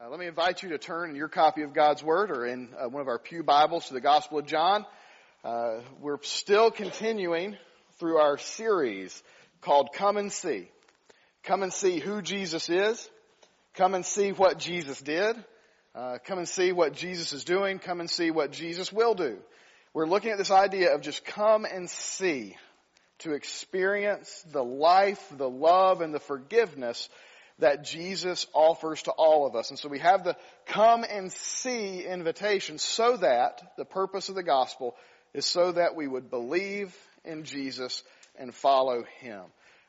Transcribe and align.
Uh, 0.00 0.10
let 0.10 0.18
me 0.18 0.26
invite 0.26 0.60
you 0.64 0.70
to 0.70 0.78
turn 0.78 1.10
in 1.10 1.14
your 1.14 1.28
copy 1.28 1.62
of 1.62 1.72
God's 1.72 2.02
Word 2.02 2.32
or 2.32 2.44
in 2.44 2.68
uh, 2.76 2.88
one 2.88 3.00
of 3.00 3.06
our 3.06 3.20
Pew 3.20 3.44
Bibles 3.44 3.86
to 3.86 3.94
the 3.94 4.00
Gospel 4.00 4.40
of 4.40 4.46
John. 4.46 4.84
Uh, 5.44 5.82
we're 6.00 6.20
still 6.22 6.72
continuing 6.72 7.56
through 8.00 8.16
our 8.16 8.36
series 8.36 9.22
called 9.60 9.90
Come 9.94 10.16
and 10.16 10.32
See. 10.32 10.68
Come 11.44 11.62
and 11.62 11.72
see 11.72 12.00
who 12.00 12.22
Jesus 12.22 12.68
is. 12.68 13.08
Come 13.74 13.94
and 13.94 14.04
see 14.04 14.32
what 14.32 14.58
Jesus 14.58 15.00
did. 15.00 15.36
Uh, 15.94 16.18
come 16.24 16.38
and 16.38 16.48
see 16.48 16.72
what 16.72 16.94
Jesus 16.94 17.32
is 17.32 17.44
doing. 17.44 17.78
Come 17.78 18.00
and 18.00 18.10
see 18.10 18.32
what 18.32 18.50
Jesus 18.50 18.92
will 18.92 19.14
do. 19.14 19.38
We're 19.92 20.08
looking 20.08 20.32
at 20.32 20.38
this 20.38 20.50
idea 20.50 20.92
of 20.92 21.02
just 21.02 21.24
come 21.24 21.64
and 21.64 21.88
see 21.88 22.56
to 23.20 23.32
experience 23.32 24.44
the 24.50 24.64
life, 24.64 25.24
the 25.36 25.48
love, 25.48 26.00
and 26.00 26.12
the 26.12 26.18
forgiveness 26.18 27.08
that 27.58 27.84
Jesus 27.84 28.46
offers 28.52 29.02
to 29.02 29.12
all 29.12 29.46
of 29.46 29.54
us. 29.54 29.70
And 29.70 29.78
so 29.78 29.88
we 29.88 30.00
have 30.00 30.24
the 30.24 30.36
come 30.66 31.04
and 31.08 31.32
see 31.32 32.04
invitation 32.04 32.78
so 32.78 33.16
that 33.18 33.74
the 33.76 33.84
purpose 33.84 34.28
of 34.28 34.34
the 34.34 34.42
gospel 34.42 34.96
is 35.32 35.46
so 35.46 35.72
that 35.72 35.94
we 35.94 36.06
would 36.06 36.30
believe 36.30 36.94
in 37.24 37.44
Jesus 37.44 38.02
and 38.36 38.54
follow 38.54 39.04
Him. 39.20 39.42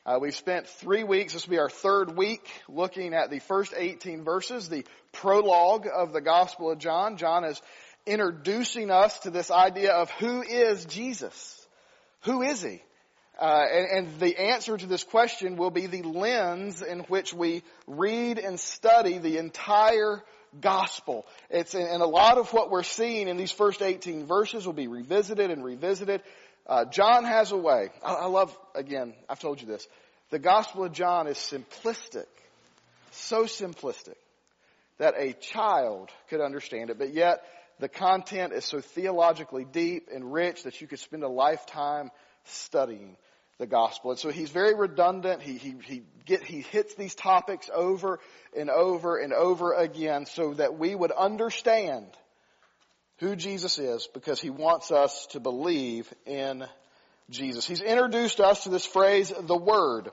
Uh, 0.05 0.19
we've 0.21 0.35
spent 0.35 0.67
three 0.67 1.03
weeks, 1.03 1.33
this 1.33 1.47
will 1.47 1.53
be 1.53 1.59
our 1.59 1.69
third 1.69 2.15
week, 2.15 2.47
looking 2.69 3.15
at 3.15 3.31
the 3.31 3.39
first 3.39 3.73
18 3.75 4.23
verses, 4.23 4.69
the 4.69 4.85
prologue 5.11 5.87
of 5.91 6.13
the 6.13 6.21
Gospel 6.21 6.69
of 6.71 6.77
John. 6.77 7.17
John 7.17 7.43
is 7.43 7.59
introducing 8.05 8.91
us 8.91 9.17
to 9.19 9.31
this 9.31 9.49
idea 9.49 9.93
of 9.93 10.11
who 10.11 10.43
is 10.43 10.85
Jesus? 10.85 11.67
Who 12.21 12.43
is 12.43 12.61
He? 12.61 12.83
Uh, 13.39 13.65
and, 13.69 14.07
and, 14.07 14.19
the 14.19 14.39
answer 14.39 14.77
to 14.77 14.85
this 14.85 15.03
question 15.03 15.57
will 15.57 15.69
be 15.69 15.87
the 15.87 16.03
lens 16.03 16.81
in 16.81 16.99
which 17.01 17.33
we 17.33 17.63
read 17.85 18.39
and 18.39 18.57
study 18.57 19.17
the 19.17 19.37
entire 19.37 20.23
gospel. 20.61 21.25
It's, 21.49 21.75
and 21.75 22.01
a 22.01 22.07
lot 22.07 22.37
of 22.37 22.53
what 22.53 22.71
we're 22.71 22.83
seeing 22.83 23.27
in 23.27 23.35
these 23.35 23.51
first 23.51 23.81
18 23.81 24.25
verses 24.25 24.65
will 24.65 24.73
be 24.73 24.87
revisited 24.87 25.51
and 25.51 25.65
revisited. 25.65 26.21
Uh, 26.65 26.85
John 26.85 27.25
has 27.25 27.51
a 27.51 27.57
way. 27.57 27.89
I, 28.01 28.13
I 28.13 28.25
love, 28.27 28.57
again, 28.73 29.13
I've 29.27 29.39
told 29.39 29.59
you 29.59 29.67
this. 29.67 29.85
The 30.29 30.39
gospel 30.39 30.85
of 30.85 30.93
John 30.93 31.27
is 31.27 31.37
simplistic. 31.37 32.27
So 33.11 33.43
simplistic 33.43 34.15
that 34.97 35.15
a 35.17 35.33
child 35.33 36.09
could 36.29 36.39
understand 36.39 36.89
it, 36.89 36.97
but 36.97 37.13
yet 37.13 37.43
the 37.79 37.89
content 37.89 38.53
is 38.53 38.63
so 38.63 38.79
theologically 38.79 39.65
deep 39.65 40.07
and 40.13 40.31
rich 40.31 40.63
that 40.63 40.79
you 40.79 40.87
could 40.87 40.99
spend 40.99 41.23
a 41.23 41.29
lifetime 41.29 42.11
studying 42.45 43.17
the 43.57 43.65
gospel. 43.65 44.11
And 44.11 44.19
so 44.19 44.29
he's 44.29 44.49
very 44.49 44.75
redundant. 44.75 45.41
He, 45.41 45.57
he, 45.57 45.75
he 45.83 46.03
get, 46.25 46.43
he 46.43 46.61
hits 46.61 46.95
these 46.95 47.15
topics 47.15 47.69
over 47.73 48.19
and 48.57 48.69
over 48.69 49.17
and 49.17 49.33
over 49.33 49.73
again 49.73 50.25
so 50.25 50.53
that 50.55 50.77
we 50.77 50.93
would 50.93 51.11
understand 51.11 52.05
who 53.19 53.35
Jesus 53.35 53.79
is 53.79 54.07
because 54.13 54.41
he 54.41 54.49
wants 54.49 54.91
us 54.91 55.27
to 55.27 55.39
believe 55.39 56.11
in 56.25 56.65
Jesus. 57.29 57.65
He's 57.65 57.81
introduced 57.81 58.39
us 58.39 58.63
to 58.63 58.69
this 58.69 58.85
phrase, 58.85 59.31
the 59.41 59.57
Word. 59.57 60.11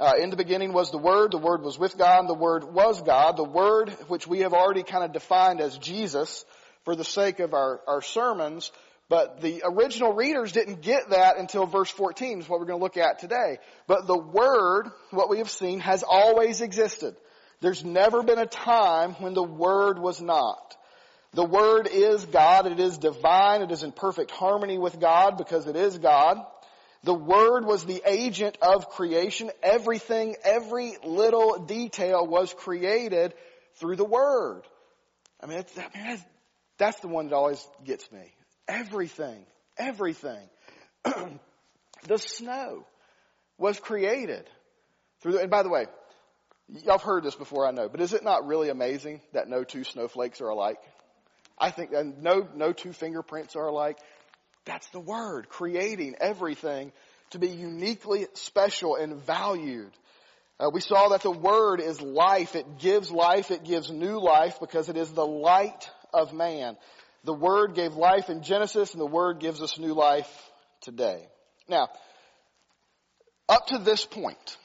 Uh, 0.00 0.12
in 0.20 0.30
the 0.30 0.36
beginning 0.36 0.72
was 0.72 0.90
the 0.90 0.98
Word, 0.98 1.32
the 1.32 1.38
Word 1.38 1.62
was 1.62 1.78
with 1.78 1.98
God, 1.98 2.28
the 2.28 2.34
Word 2.34 2.64
was 2.64 3.02
God. 3.02 3.36
The 3.36 3.44
Word, 3.44 3.90
which 4.08 4.26
we 4.26 4.40
have 4.40 4.54
already 4.54 4.82
kind 4.82 5.04
of 5.04 5.12
defined 5.12 5.60
as 5.60 5.76
Jesus 5.76 6.44
for 6.84 6.96
the 6.96 7.04
sake 7.04 7.40
of 7.40 7.52
our, 7.52 7.80
our 7.86 8.00
sermons, 8.00 8.72
but 9.08 9.40
the 9.40 9.62
original 9.64 10.12
readers 10.12 10.52
didn't 10.52 10.82
get 10.82 11.10
that 11.10 11.38
until 11.38 11.64
verse 11.64 11.90
14 11.90 12.40
is 12.40 12.48
what 12.48 12.60
we're 12.60 12.66
going 12.66 12.78
to 12.78 12.82
look 12.82 12.98
at 12.98 13.20
today. 13.20 13.58
But 13.86 14.06
the 14.06 14.18
Word, 14.18 14.90
what 15.10 15.30
we 15.30 15.38
have 15.38 15.50
seen, 15.50 15.80
has 15.80 16.04
always 16.06 16.60
existed. 16.60 17.16
There's 17.60 17.82
never 17.82 18.22
been 18.22 18.38
a 18.38 18.46
time 18.46 19.14
when 19.14 19.32
the 19.32 19.42
Word 19.42 19.98
was 19.98 20.20
not. 20.20 20.76
The 21.32 21.44
Word 21.44 21.88
is 21.90 22.24
God. 22.26 22.66
It 22.66 22.80
is 22.80 22.98
divine. 22.98 23.62
It 23.62 23.70
is 23.70 23.82
in 23.82 23.92
perfect 23.92 24.30
harmony 24.30 24.76
with 24.76 25.00
God 25.00 25.38
because 25.38 25.66
it 25.66 25.76
is 25.76 25.96
God. 25.96 26.38
The 27.02 27.14
Word 27.14 27.64
was 27.64 27.84
the 27.84 28.02
agent 28.04 28.58
of 28.60 28.90
creation. 28.90 29.50
Everything, 29.62 30.36
every 30.44 30.94
little 31.02 31.60
detail 31.60 32.26
was 32.26 32.52
created 32.52 33.32
through 33.76 33.96
the 33.96 34.04
Word. 34.04 34.62
I 35.40 35.46
mean, 35.46 35.64
I 35.76 35.80
mean 35.80 36.06
that's, 36.06 36.22
that's 36.76 37.00
the 37.00 37.08
one 37.08 37.28
that 37.28 37.34
always 37.34 37.66
gets 37.84 38.10
me. 38.12 38.34
Everything, 38.68 39.44
everything. 39.78 40.48
the 41.04 42.18
snow 42.18 42.84
was 43.56 43.80
created 43.80 44.48
through 45.20 45.32
the, 45.32 45.40
and 45.40 45.50
by 45.50 45.62
the 45.62 45.70
way, 45.70 45.86
y'all 46.68 46.98
have 46.98 47.02
heard 47.02 47.24
this 47.24 47.34
before, 47.34 47.66
I 47.66 47.70
know, 47.70 47.88
but 47.88 48.00
is 48.00 48.12
it 48.12 48.22
not 48.22 48.46
really 48.46 48.68
amazing 48.68 49.22
that 49.32 49.48
no 49.48 49.64
two 49.64 49.84
snowflakes 49.84 50.40
are 50.40 50.48
alike? 50.48 50.78
I 51.58 51.70
think, 51.70 51.92
and 51.92 52.22
no, 52.22 52.46
no 52.54 52.72
two 52.72 52.92
fingerprints 52.92 53.56
are 53.56 53.66
alike. 53.66 53.98
That's 54.64 54.88
the 54.90 55.00
word, 55.00 55.48
creating 55.48 56.16
everything 56.20 56.92
to 57.30 57.38
be 57.38 57.48
uniquely 57.48 58.26
special 58.34 58.96
and 58.96 59.16
valued. 59.22 59.90
Uh, 60.60 60.70
we 60.72 60.80
saw 60.80 61.08
that 61.08 61.22
the 61.22 61.30
word 61.30 61.80
is 61.80 62.00
life. 62.00 62.54
It 62.54 62.78
gives 62.78 63.10
life. 63.10 63.50
It 63.50 63.64
gives 63.64 63.90
new 63.90 64.20
life 64.20 64.58
because 64.60 64.88
it 64.88 64.96
is 64.96 65.10
the 65.10 65.26
light 65.26 65.90
of 66.12 66.32
man. 66.32 66.76
The 67.24 67.34
Word 67.34 67.74
gave 67.74 67.94
life 67.94 68.30
in 68.30 68.42
Genesis 68.42 68.92
and 68.92 69.00
the 69.00 69.06
Word 69.06 69.40
gives 69.40 69.62
us 69.62 69.78
new 69.78 69.94
life 69.94 70.30
today. 70.80 71.26
Now, 71.68 71.88
up 73.48 73.66
to 73.68 73.78
this 73.78 74.04
point, 74.04 74.56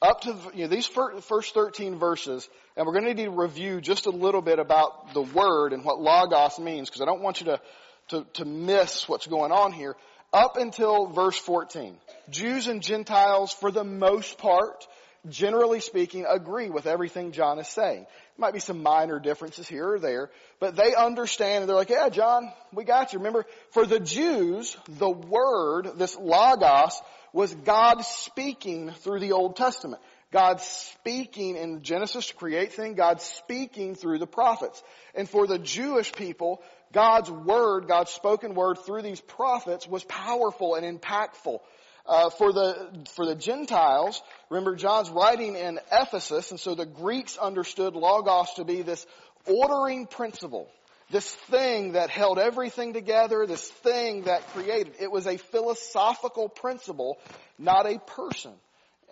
up 0.00 0.22
to 0.22 0.36
you 0.54 0.62
know, 0.62 0.68
these 0.68 0.86
first 0.86 1.54
13 1.54 1.98
verses, 1.98 2.48
and 2.76 2.86
we're 2.86 2.92
going 2.92 3.04
to 3.04 3.14
need 3.14 3.24
to 3.24 3.30
review 3.30 3.80
just 3.80 4.06
a 4.06 4.10
little 4.10 4.42
bit 4.42 4.58
about 4.58 5.14
the 5.14 5.22
Word 5.22 5.72
and 5.72 5.84
what 5.84 6.00
Logos 6.00 6.58
means, 6.58 6.88
because 6.88 7.02
I 7.02 7.04
don't 7.04 7.22
want 7.22 7.40
you 7.40 7.46
to, 7.46 7.60
to, 8.08 8.26
to 8.34 8.44
miss 8.44 9.08
what's 9.08 9.26
going 9.26 9.52
on 9.52 9.72
here. 9.72 9.96
Up 10.32 10.56
until 10.56 11.06
verse 11.06 11.38
14, 11.38 11.96
Jews 12.30 12.66
and 12.66 12.82
Gentiles, 12.82 13.52
for 13.52 13.70
the 13.70 13.84
most 13.84 14.38
part, 14.38 14.86
generally 15.28 15.80
speaking, 15.80 16.26
agree 16.28 16.70
with 16.70 16.86
everything 16.86 17.32
John 17.32 17.58
is 17.58 17.68
saying. 17.68 18.06
Might 18.38 18.54
be 18.54 18.60
some 18.60 18.82
minor 18.82 19.18
differences 19.18 19.68
here 19.68 19.94
or 19.94 19.98
there, 19.98 20.30
but 20.60 20.76
they 20.76 20.94
understand 20.94 21.62
and 21.62 21.68
they're 21.68 21.76
like, 21.76 21.90
yeah, 21.90 22.08
John, 22.08 22.52
we 22.72 22.84
got 22.84 23.12
you. 23.12 23.18
Remember, 23.18 23.46
for 23.70 23.86
the 23.86 24.00
Jews, 24.00 24.76
the 24.88 25.10
word, 25.10 25.92
this 25.96 26.16
logos, 26.16 27.00
was 27.32 27.54
God 27.54 28.02
speaking 28.04 28.90
through 28.90 29.20
the 29.20 29.32
Old 29.32 29.56
Testament. 29.56 30.02
God 30.32 30.60
speaking 30.60 31.56
in 31.56 31.82
Genesis 31.82 32.26
to 32.28 32.34
create 32.34 32.72
things, 32.72 32.96
God 32.96 33.20
speaking 33.20 33.94
through 33.94 34.18
the 34.18 34.26
prophets. 34.26 34.82
And 35.14 35.28
for 35.28 35.46
the 35.46 35.58
Jewish 35.58 36.12
people, 36.12 36.62
God's 36.92 37.30
word, 37.30 37.88
God's 37.88 38.10
spoken 38.10 38.54
word 38.54 38.78
through 38.84 39.02
these 39.02 39.20
prophets 39.20 39.86
was 39.86 40.04
powerful 40.04 40.74
and 40.74 41.00
impactful. 41.00 41.60
Uh, 42.06 42.30
for 42.30 42.52
the 42.52 42.88
for 43.16 43.26
the 43.26 43.34
Gentiles, 43.34 44.22
remember 44.48 44.76
John's 44.76 45.10
writing 45.10 45.56
in 45.56 45.80
Ephesus, 45.90 46.52
and 46.52 46.60
so 46.60 46.76
the 46.76 46.86
Greeks 46.86 47.36
understood 47.36 47.94
logos 47.94 48.54
to 48.54 48.64
be 48.64 48.82
this 48.82 49.04
ordering 49.44 50.06
principle, 50.06 50.68
this 51.10 51.28
thing 51.50 51.92
that 51.92 52.10
held 52.10 52.38
everything 52.38 52.92
together, 52.92 53.44
this 53.46 53.68
thing 53.68 54.22
that 54.22 54.46
created. 54.48 54.94
It 55.00 55.10
was 55.10 55.26
a 55.26 55.36
philosophical 55.36 56.48
principle, 56.48 57.18
not 57.58 57.86
a 57.86 57.98
person. 57.98 58.52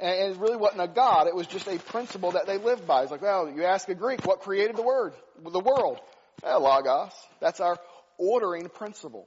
And 0.00 0.34
it 0.34 0.38
really 0.40 0.56
wasn't 0.56 0.82
a 0.82 0.88
God, 0.88 1.26
it 1.26 1.34
was 1.34 1.46
just 1.46 1.68
a 1.68 1.78
principle 1.78 2.32
that 2.32 2.46
they 2.46 2.58
lived 2.58 2.86
by. 2.86 3.02
It's 3.02 3.12
like, 3.12 3.22
well, 3.22 3.48
you 3.48 3.64
ask 3.64 3.88
a 3.88 3.94
Greek, 3.94 4.24
what 4.24 4.40
created 4.40 4.76
the 4.76 4.82
word, 4.82 5.14
the 5.42 5.60
world? 5.60 6.00
Logos. 6.42 7.12
That's 7.40 7.60
our 7.60 7.78
ordering 8.18 8.68
principle. 8.68 9.26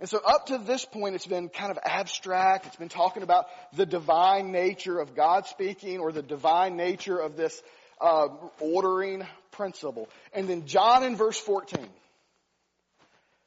And 0.00 0.08
so 0.08 0.18
up 0.18 0.46
to 0.46 0.58
this 0.58 0.84
point, 0.84 1.14
it's 1.14 1.26
been 1.26 1.48
kind 1.48 1.70
of 1.70 1.78
abstract. 1.84 2.66
It's 2.66 2.76
been 2.76 2.88
talking 2.88 3.22
about 3.22 3.46
the 3.74 3.86
divine 3.86 4.50
nature 4.50 4.98
of 4.98 5.14
God 5.14 5.46
speaking 5.46 6.00
or 6.00 6.10
the 6.10 6.22
divine 6.22 6.76
nature 6.76 7.18
of 7.18 7.36
this 7.36 7.62
uh, 8.00 8.28
ordering 8.60 9.24
principle. 9.52 10.08
And 10.32 10.48
then 10.48 10.66
John 10.66 11.04
in 11.04 11.16
verse 11.16 11.38
14 11.38 11.86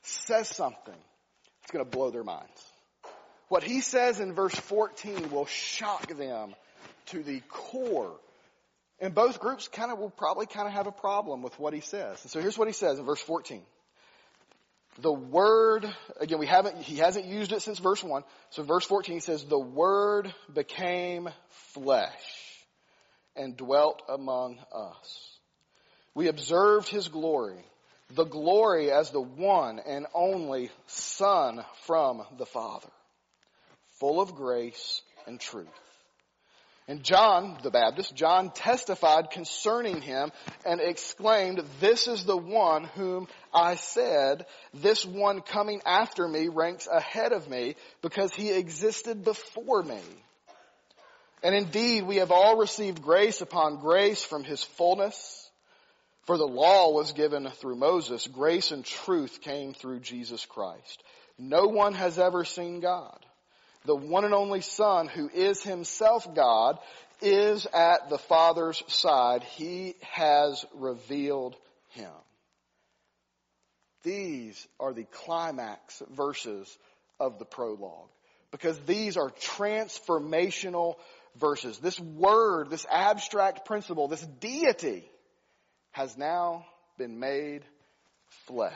says 0.03 0.47
something 0.47 0.95
that's 1.61 1.71
going 1.71 1.83
to 1.83 1.91
blow 1.91 2.11
their 2.11 2.23
minds. 2.23 2.63
What 3.49 3.63
he 3.63 3.81
says 3.81 4.19
in 4.19 4.33
verse 4.33 4.55
14 4.55 5.31
will 5.31 5.45
shock 5.45 6.07
them 6.17 6.55
to 7.07 7.23
the 7.23 7.41
core. 7.49 8.15
And 8.99 9.13
both 9.13 9.39
groups 9.39 9.67
kind 9.67 9.91
of 9.91 9.99
will 9.99 10.09
probably 10.09 10.47
kind 10.47 10.67
of 10.67 10.73
have 10.73 10.87
a 10.87 10.91
problem 10.91 11.41
with 11.41 11.57
what 11.59 11.73
he 11.73 11.81
says. 11.81 12.19
And 12.23 12.31
so 12.31 12.41
here's 12.41 12.57
what 12.57 12.67
he 12.67 12.73
says 12.73 12.99
in 12.99 13.05
verse 13.05 13.21
14 13.21 13.61
the 15.01 15.13
word, 15.13 15.85
again, 16.19 16.39
we 16.39 16.47
haven't, 16.47 16.77
he 16.81 16.97
hasn't 16.97 17.25
used 17.25 17.51
it 17.51 17.61
since 17.61 17.79
verse 17.79 18.03
1. 18.03 18.23
So 18.49 18.63
verse 18.63 18.85
14 18.85 19.21
says, 19.21 19.43
the 19.45 19.59
word 19.59 20.33
became 20.53 21.29
flesh 21.73 22.65
and 23.35 23.55
dwelt 23.55 24.01
among 24.09 24.57
us. 24.73 25.37
We 26.15 26.27
observed 26.27 26.89
his 26.89 27.07
glory, 27.09 27.63
the 28.15 28.25
glory 28.25 28.91
as 28.91 29.11
the 29.11 29.21
one 29.21 29.79
and 29.79 30.07
only 30.13 30.71
son 30.87 31.63
from 31.85 32.23
the 32.37 32.47
Father, 32.47 32.89
full 33.99 34.19
of 34.19 34.33
grace 34.33 35.01
and 35.27 35.39
truth. 35.39 35.67
And 36.89 37.03
John, 37.03 37.57
the 37.63 37.69
Baptist, 37.69 38.15
John 38.15 38.49
testified 38.49 39.29
concerning 39.29 40.01
him 40.01 40.31
and 40.65 40.79
exclaimed, 40.79 41.61
this 41.81 42.07
is 42.07 42.23
the 42.23 42.37
one 42.37 42.85
whom 42.85 43.27
I 43.53 43.75
said, 43.75 44.45
this 44.73 45.05
one 45.05 45.41
coming 45.41 45.81
after 45.85 46.25
me 46.25 46.47
ranks 46.47 46.87
ahead 46.87 47.33
of 47.33 47.49
me 47.49 47.75
because 48.01 48.33
he 48.33 48.51
existed 48.51 49.25
before 49.25 49.83
me. 49.83 49.99
And 51.43 51.53
indeed, 51.53 52.03
we 52.03 52.17
have 52.17 52.31
all 52.31 52.57
received 52.57 53.01
grace 53.01 53.41
upon 53.41 53.81
grace 53.81 54.23
from 54.23 54.45
his 54.45 54.63
fullness. 54.63 55.43
For 56.25 56.37
the 56.37 56.47
law 56.47 56.91
was 56.93 57.11
given 57.11 57.49
through 57.49 57.75
Moses. 57.75 58.27
Grace 58.27 58.71
and 58.71 58.83
truth 58.83 59.41
came 59.41 59.73
through 59.73 59.99
Jesus 59.99 60.45
Christ. 60.45 61.03
No 61.37 61.67
one 61.67 61.93
has 61.93 62.17
ever 62.17 62.45
seen 62.45 62.79
God 62.79 63.26
the 63.87 63.95
one 63.95 64.25
and 64.25 64.33
only 64.33 64.61
Son, 64.61 65.07
who 65.07 65.29
is 65.33 65.63
himself 65.63 66.35
God, 66.35 66.77
is 67.21 67.65
at 67.73 68.09
the 68.09 68.17
Father's 68.17 68.83
side. 68.87 69.43
He 69.43 69.95
has 70.01 70.63
revealed 70.75 71.55
him. 71.89 72.11
These 74.03 74.67
are 74.79 74.93
the 74.93 75.05
climax 75.05 76.03
verses 76.11 76.77
of 77.19 77.39
the 77.39 77.45
prologue 77.45 78.09
because 78.51 78.77
these 78.85 79.17
are 79.17 79.31
transformational 79.31 80.95
verses. 81.37 81.79
This 81.79 81.99
word, 81.99 82.69
this 82.69 82.85
abstract 82.89 83.65
principle, 83.65 84.07
this 84.07 84.25
deity 84.39 85.09
has 85.91 86.17
now 86.17 86.65
been 86.97 87.19
made 87.19 87.63
flesh. 88.45 88.73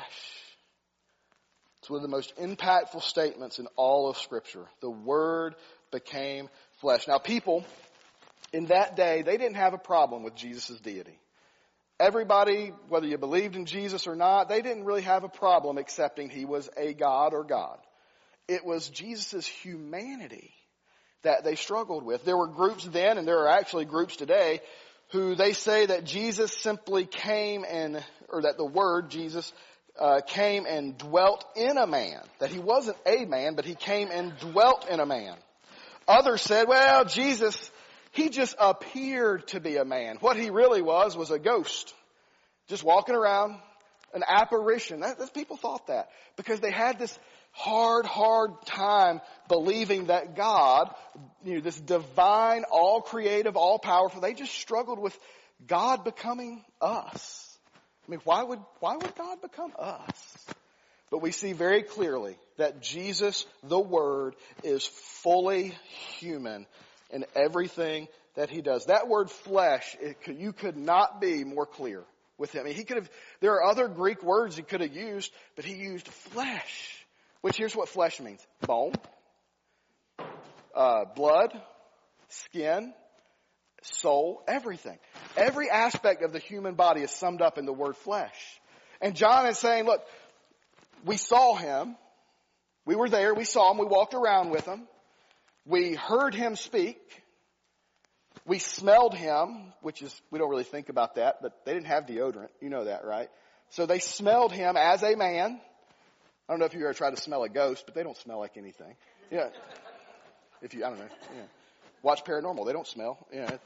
It's 1.81 1.89
one 1.89 1.97
of 1.97 2.03
the 2.03 2.09
most 2.09 2.35
impactful 2.37 3.01
statements 3.01 3.57
in 3.57 3.67
all 3.75 4.07
of 4.07 4.17
scripture. 4.17 4.65
The 4.81 4.89
word 4.89 5.55
became 5.91 6.47
flesh. 6.79 7.07
Now 7.07 7.17
people 7.17 7.65
in 8.53 8.67
that 8.67 8.95
day, 8.95 9.23
they 9.23 9.37
didn't 9.37 9.55
have 9.55 9.73
a 9.73 9.79
problem 9.79 10.21
with 10.21 10.35
Jesus' 10.35 10.79
deity. 10.79 11.17
Everybody, 11.99 12.71
whether 12.89 13.07
you 13.07 13.17
believed 13.17 13.55
in 13.55 13.65
Jesus 13.65 14.05
or 14.05 14.15
not, 14.15 14.47
they 14.47 14.61
didn't 14.61 14.85
really 14.85 15.03
have 15.03 15.23
a 15.23 15.29
problem 15.29 15.77
accepting 15.77 16.29
he 16.29 16.45
was 16.45 16.69
a 16.77 16.93
God 16.93 17.33
or 17.33 17.43
God. 17.43 17.77
It 18.47 18.65
was 18.65 18.89
Jesus' 18.89 19.47
humanity 19.47 20.51
that 21.23 21.43
they 21.43 21.55
struggled 21.55 22.03
with. 22.03 22.25
There 22.25 22.37
were 22.37 22.47
groups 22.47 22.83
then, 22.85 23.17
and 23.17 23.27
there 23.27 23.39
are 23.39 23.49
actually 23.49 23.85
groups 23.85 24.15
today, 24.15 24.61
who 25.11 25.35
they 25.35 25.53
say 25.53 25.85
that 25.87 26.03
Jesus 26.03 26.51
simply 26.51 27.05
came 27.05 27.65
and, 27.67 28.03
or 28.29 28.43
that 28.43 28.57
the 28.57 28.65
word 28.65 29.09
Jesus 29.09 29.51
uh, 29.99 30.21
came 30.25 30.65
and 30.65 30.97
dwelt 30.97 31.45
in 31.55 31.77
a 31.77 31.87
man. 31.87 32.21
That 32.39 32.49
he 32.49 32.59
wasn't 32.59 32.97
a 33.05 33.25
man, 33.25 33.55
but 33.55 33.65
he 33.65 33.75
came 33.75 34.09
and 34.11 34.37
dwelt 34.39 34.87
in 34.89 34.99
a 34.99 35.05
man. 35.05 35.35
Others 36.07 36.41
said, 36.41 36.67
well, 36.67 37.05
Jesus, 37.05 37.71
he 38.11 38.29
just 38.29 38.55
appeared 38.59 39.47
to 39.49 39.59
be 39.59 39.77
a 39.77 39.85
man. 39.85 40.17
What 40.19 40.37
he 40.37 40.49
really 40.49 40.81
was 40.81 41.15
was 41.15 41.31
a 41.31 41.39
ghost. 41.39 41.93
Just 42.67 42.83
walking 42.83 43.15
around, 43.15 43.59
an 44.13 44.23
apparition. 44.27 45.01
That, 45.01 45.19
that, 45.19 45.33
people 45.33 45.57
thought 45.57 45.87
that 45.87 46.09
because 46.35 46.59
they 46.59 46.71
had 46.71 46.99
this 46.99 47.17
hard, 47.51 48.05
hard 48.05 48.51
time 48.65 49.21
believing 49.47 50.07
that 50.07 50.35
God, 50.35 50.93
you 51.43 51.55
know, 51.55 51.61
this 51.61 51.79
divine, 51.79 52.63
all 52.69 53.01
creative, 53.01 53.55
all 53.55 53.79
powerful, 53.79 54.21
they 54.21 54.33
just 54.33 54.53
struggled 54.53 54.99
with 54.99 55.17
God 55.67 56.03
becoming 56.03 56.63
us. 56.81 57.40
I 58.11 58.15
mean, 58.15 58.21
why 58.25 58.43
would, 58.43 58.59
why 58.81 58.97
would 58.97 59.15
God 59.15 59.41
become 59.41 59.71
us? 59.79 60.45
But 61.11 61.21
we 61.21 61.31
see 61.31 61.53
very 61.53 61.81
clearly 61.81 62.35
that 62.57 62.81
Jesus, 62.81 63.45
the 63.63 63.79
Word, 63.79 64.35
is 64.65 64.85
fully 64.85 65.73
human 66.19 66.67
in 67.09 67.23
everything 67.37 68.09
that 68.35 68.49
He 68.49 68.61
does. 68.61 68.87
That 68.87 69.07
word 69.07 69.31
flesh, 69.31 69.95
could, 70.25 70.37
you 70.37 70.51
could 70.51 70.75
not 70.75 71.21
be 71.21 71.45
more 71.45 71.65
clear 71.65 72.03
with 72.37 72.53
Him. 72.53 72.63
I 72.63 72.65
mean, 72.65 72.73
he 72.73 72.83
could 72.83 72.97
have, 72.97 73.09
there 73.39 73.53
are 73.53 73.63
other 73.63 73.87
Greek 73.87 74.21
words 74.23 74.57
He 74.57 74.63
could 74.63 74.81
have 74.81 74.93
used, 74.93 75.31
but 75.55 75.63
He 75.63 75.75
used 75.75 76.05
flesh, 76.09 77.05
which 77.39 77.55
here's 77.55 77.77
what 77.77 77.87
flesh 77.87 78.19
means. 78.19 78.45
Bone, 78.67 78.91
uh, 80.75 81.05
blood, 81.15 81.53
skin, 82.27 82.93
soul, 83.83 84.43
everything. 84.49 84.99
Every 85.37 85.69
aspect 85.69 86.23
of 86.23 86.33
the 86.33 86.39
human 86.39 86.75
body 86.75 87.01
is 87.01 87.11
summed 87.11 87.41
up 87.41 87.57
in 87.57 87.65
the 87.65 87.73
word 87.73 87.95
flesh. 87.97 88.35
And 89.01 89.15
John 89.15 89.47
is 89.47 89.57
saying, 89.57 89.85
look, 89.85 90.01
we 91.05 91.17
saw 91.17 91.55
him. 91.55 91.95
We 92.85 92.95
were 92.95 93.09
there. 93.09 93.33
We 93.33 93.45
saw 93.45 93.71
him. 93.71 93.77
We 93.77 93.85
walked 93.85 94.13
around 94.13 94.49
with 94.49 94.65
him. 94.65 94.87
We 95.65 95.95
heard 95.95 96.33
him 96.33 96.55
speak. 96.55 96.99
We 98.45 98.59
smelled 98.59 99.13
him, 99.13 99.73
which 99.81 100.01
is, 100.01 100.19
we 100.31 100.39
don't 100.39 100.49
really 100.49 100.63
think 100.63 100.89
about 100.89 101.15
that, 101.15 101.37
but 101.41 101.63
they 101.65 101.73
didn't 101.73 101.87
have 101.87 102.05
deodorant. 102.05 102.49
You 102.59 102.69
know 102.69 102.85
that, 102.85 103.05
right? 103.05 103.29
So 103.69 103.85
they 103.85 103.99
smelled 103.99 104.51
him 104.51 104.75
as 104.77 105.03
a 105.03 105.15
man. 105.15 105.59
I 106.49 106.53
don't 106.53 106.59
know 106.59 106.65
if 106.65 106.73
you 106.73 106.81
ever 106.81 106.93
tried 106.93 107.15
to 107.15 107.21
smell 107.21 107.43
a 107.43 107.49
ghost, 107.49 107.83
but 107.85 107.95
they 107.95 108.03
don't 108.03 108.17
smell 108.17 108.39
like 108.39 108.57
anything. 108.57 108.95
Yeah. 109.29 109.49
If 110.61 110.73
you, 110.73 110.83
I 110.83 110.89
don't 110.89 110.99
know. 110.99 111.05
Yeah. 111.35 111.43
Watch 112.01 112.25
paranormal. 112.25 112.65
They 112.65 112.73
don't 112.73 112.87
smell. 112.87 113.25
Yeah. 113.31 113.57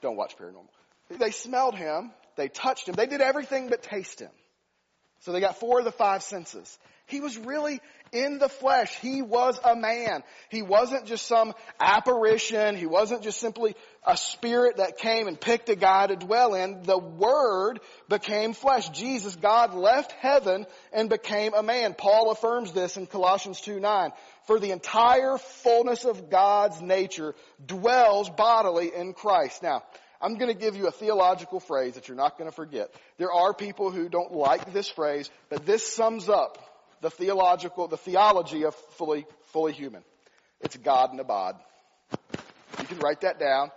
Don't 0.00 0.16
watch 0.16 0.36
paranormal. 0.36 0.68
They 1.10 1.30
smelled 1.30 1.74
him. 1.74 2.12
They 2.36 2.48
touched 2.48 2.88
him. 2.88 2.94
They 2.94 3.06
did 3.06 3.20
everything 3.20 3.68
but 3.68 3.82
taste 3.82 4.20
him. 4.20 4.30
So 5.20 5.32
they 5.32 5.40
got 5.40 5.58
four 5.58 5.80
of 5.80 5.84
the 5.84 5.92
five 5.92 6.22
senses. 6.22 6.78
He 7.06 7.20
was 7.20 7.36
really 7.38 7.80
in 8.12 8.38
the 8.38 8.48
flesh. 8.48 8.94
He 9.00 9.22
was 9.22 9.58
a 9.64 9.74
man. 9.74 10.22
He 10.50 10.62
wasn't 10.62 11.06
just 11.06 11.26
some 11.26 11.54
apparition. 11.80 12.76
He 12.76 12.86
wasn't 12.86 13.22
just 13.22 13.40
simply 13.40 13.74
a 14.06 14.16
spirit 14.16 14.76
that 14.76 14.98
came 14.98 15.26
and 15.26 15.40
picked 15.40 15.70
a 15.70 15.74
guy 15.74 16.06
to 16.06 16.16
dwell 16.16 16.54
in. 16.54 16.82
The 16.82 16.98
Word 16.98 17.80
became 18.08 18.52
flesh. 18.52 18.90
Jesus, 18.90 19.34
God 19.36 19.74
left 19.74 20.12
heaven 20.12 20.66
and 20.92 21.08
became 21.08 21.54
a 21.54 21.62
man. 21.62 21.94
Paul 21.94 22.30
affirms 22.30 22.72
this 22.72 22.96
in 22.96 23.06
Colossians 23.06 23.60
2 23.62 23.80
9. 23.80 24.12
For 24.46 24.60
the 24.60 24.70
entire 24.70 25.38
fullness 25.38 26.04
of 26.04 26.30
God's 26.30 26.80
nature 26.80 27.34
dwells 27.64 28.30
bodily 28.30 28.94
in 28.94 29.14
Christ. 29.14 29.62
Now, 29.62 29.82
I'm 30.20 30.36
going 30.36 30.52
to 30.52 30.58
give 30.58 30.76
you 30.76 30.88
a 30.88 30.92
theological 30.92 31.60
phrase 31.60 31.94
that 31.94 32.08
you're 32.08 32.16
not 32.16 32.38
going 32.38 32.50
to 32.50 32.54
forget. 32.54 32.92
There 33.18 33.32
are 33.32 33.54
people 33.54 33.90
who 33.90 34.08
don't 34.08 34.32
like 34.32 34.72
this 34.72 34.88
phrase, 34.88 35.30
but 35.48 35.64
this 35.64 35.86
sums 35.86 36.28
up 36.28 36.58
the 37.00 37.10
theological, 37.10 37.86
the 37.86 37.96
theology 37.96 38.64
of 38.64 38.74
fully, 38.96 39.26
fully 39.52 39.72
human. 39.72 40.02
It's 40.60 40.76
God 40.76 41.12
in 41.12 41.20
a 41.20 41.24
bod. 41.24 41.56
You 42.80 42.86
can 42.86 42.98
write 42.98 43.20
that 43.20 43.38
down. 43.38 43.70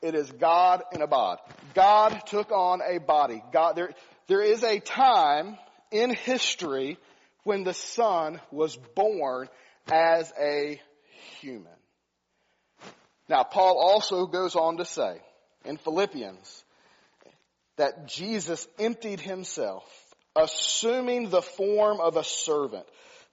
It 0.00 0.14
is 0.14 0.30
God 0.30 0.82
in 0.92 1.02
a 1.02 1.08
bod. 1.08 1.38
God 1.74 2.22
took 2.26 2.52
on 2.52 2.80
a 2.86 2.98
body. 2.98 3.42
God, 3.52 3.74
there, 3.74 3.90
there 4.28 4.42
is 4.42 4.62
a 4.62 4.78
time 4.78 5.58
in 5.90 6.14
history 6.14 6.98
when 7.42 7.64
the 7.64 7.74
Son 7.74 8.40
was 8.52 8.76
born 8.94 9.48
as 9.90 10.32
a 10.40 10.80
human. 11.40 11.72
Now, 13.28 13.42
Paul 13.42 13.78
also 13.78 14.26
goes 14.26 14.54
on 14.54 14.76
to 14.76 14.84
say, 14.84 15.20
in 15.68 15.76
Philippians 15.76 16.64
that 17.76 18.08
Jesus 18.08 18.66
emptied 18.78 19.20
himself, 19.20 19.84
assuming 20.34 21.28
the 21.28 21.42
form 21.42 22.00
of 22.00 22.16
a 22.16 22.24
servant, 22.24 22.86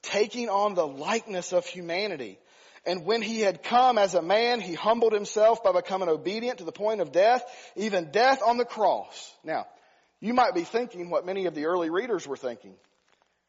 taking 0.04 0.50
on 0.50 0.75
the 0.75 0.86
likeness 0.86 1.54
of 1.54 1.65
humanity. 1.65 2.38
And 2.86 3.06
when 3.06 3.24
he 3.24 3.39
had 3.39 3.63
come 3.63 3.98
as 3.98 4.13
a 4.13 4.22
man, 4.22 4.60
he 4.60 4.75
humbled 4.75 5.13
himself 5.13 5.63
by 5.63 5.72
becoming 5.72 6.10
obedient 6.10 6.60
to 6.60 6.65
the 6.65 6.72
point 6.72 7.01
of 7.01 7.12
death, 7.12 7.44
even 7.75 8.12
death 8.12 8.42
on 8.46 8.58
the 8.58 8.65
cross. 8.65 9.34
Now, 9.44 9.65
you 10.20 10.34
might 10.34 10.54
be 10.54 10.63
thinking 10.63 11.10
what 11.10 11.25
many 11.25 11.46
of 11.46 11.56
the 11.56 11.65
early 11.65 11.89
readers 11.89 12.27
were 12.27 12.38
thinking. 12.38 12.75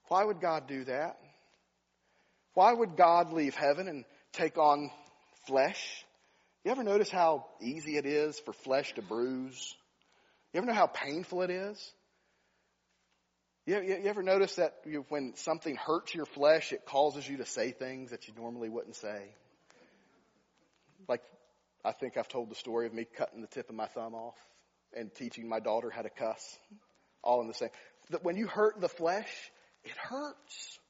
Why 0.08 0.24
would 0.24 0.40
God 0.40 0.68
do 0.68 0.84
that? 0.84 1.18
Why 2.54 2.72
would 2.72 2.96
God 2.96 3.32
leave 3.32 3.54
heaven 3.54 3.88
and 3.88 4.04
take 4.32 4.56
on 4.56 4.90
flesh? 5.46 6.05
You 6.66 6.72
ever 6.72 6.82
notice 6.82 7.08
how 7.08 7.46
easy 7.60 7.96
it 7.96 8.06
is 8.06 8.40
for 8.40 8.52
flesh 8.52 8.92
to 8.94 9.00
bruise? 9.00 9.76
You 10.52 10.58
ever 10.58 10.66
know 10.66 10.74
how 10.74 10.88
painful 10.88 11.42
it 11.42 11.50
is? 11.50 11.92
You, 13.66 13.80
you, 13.82 13.98
you 14.02 14.06
ever 14.06 14.24
notice 14.24 14.56
that 14.56 14.74
you, 14.84 15.06
when 15.08 15.36
something 15.36 15.76
hurts 15.76 16.12
your 16.12 16.26
flesh, 16.26 16.72
it 16.72 16.84
causes 16.84 17.28
you 17.28 17.36
to 17.36 17.46
say 17.46 17.70
things 17.70 18.10
that 18.10 18.26
you 18.26 18.34
normally 18.36 18.68
wouldn't 18.68 18.96
say? 18.96 19.28
Like, 21.08 21.22
I 21.84 21.92
think 21.92 22.16
I've 22.16 22.26
told 22.26 22.50
the 22.50 22.56
story 22.56 22.88
of 22.88 22.92
me 22.92 23.06
cutting 23.16 23.42
the 23.42 23.46
tip 23.46 23.68
of 23.68 23.76
my 23.76 23.86
thumb 23.86 24.16
off 24.16 24.34
and 24.92 25.14
teaching 25.14 25.48
my 25.48 25.60
daughter 25.60 25.88
how 25.88 26.02
to 26.02 26.10
cuss. 26.10 26.58
All 27.22 27.42
in 27.42 27.46
the 27.46 27.54
same. 27.54 27.70
That 28.10 28.24
when 28.24 28.36
you 28.36 28.48
hurt 28.48 28.80
the 28.80 28.88
flesh, 28.88 29.30
it 29.84 29.96
hurts. 29.96 30.80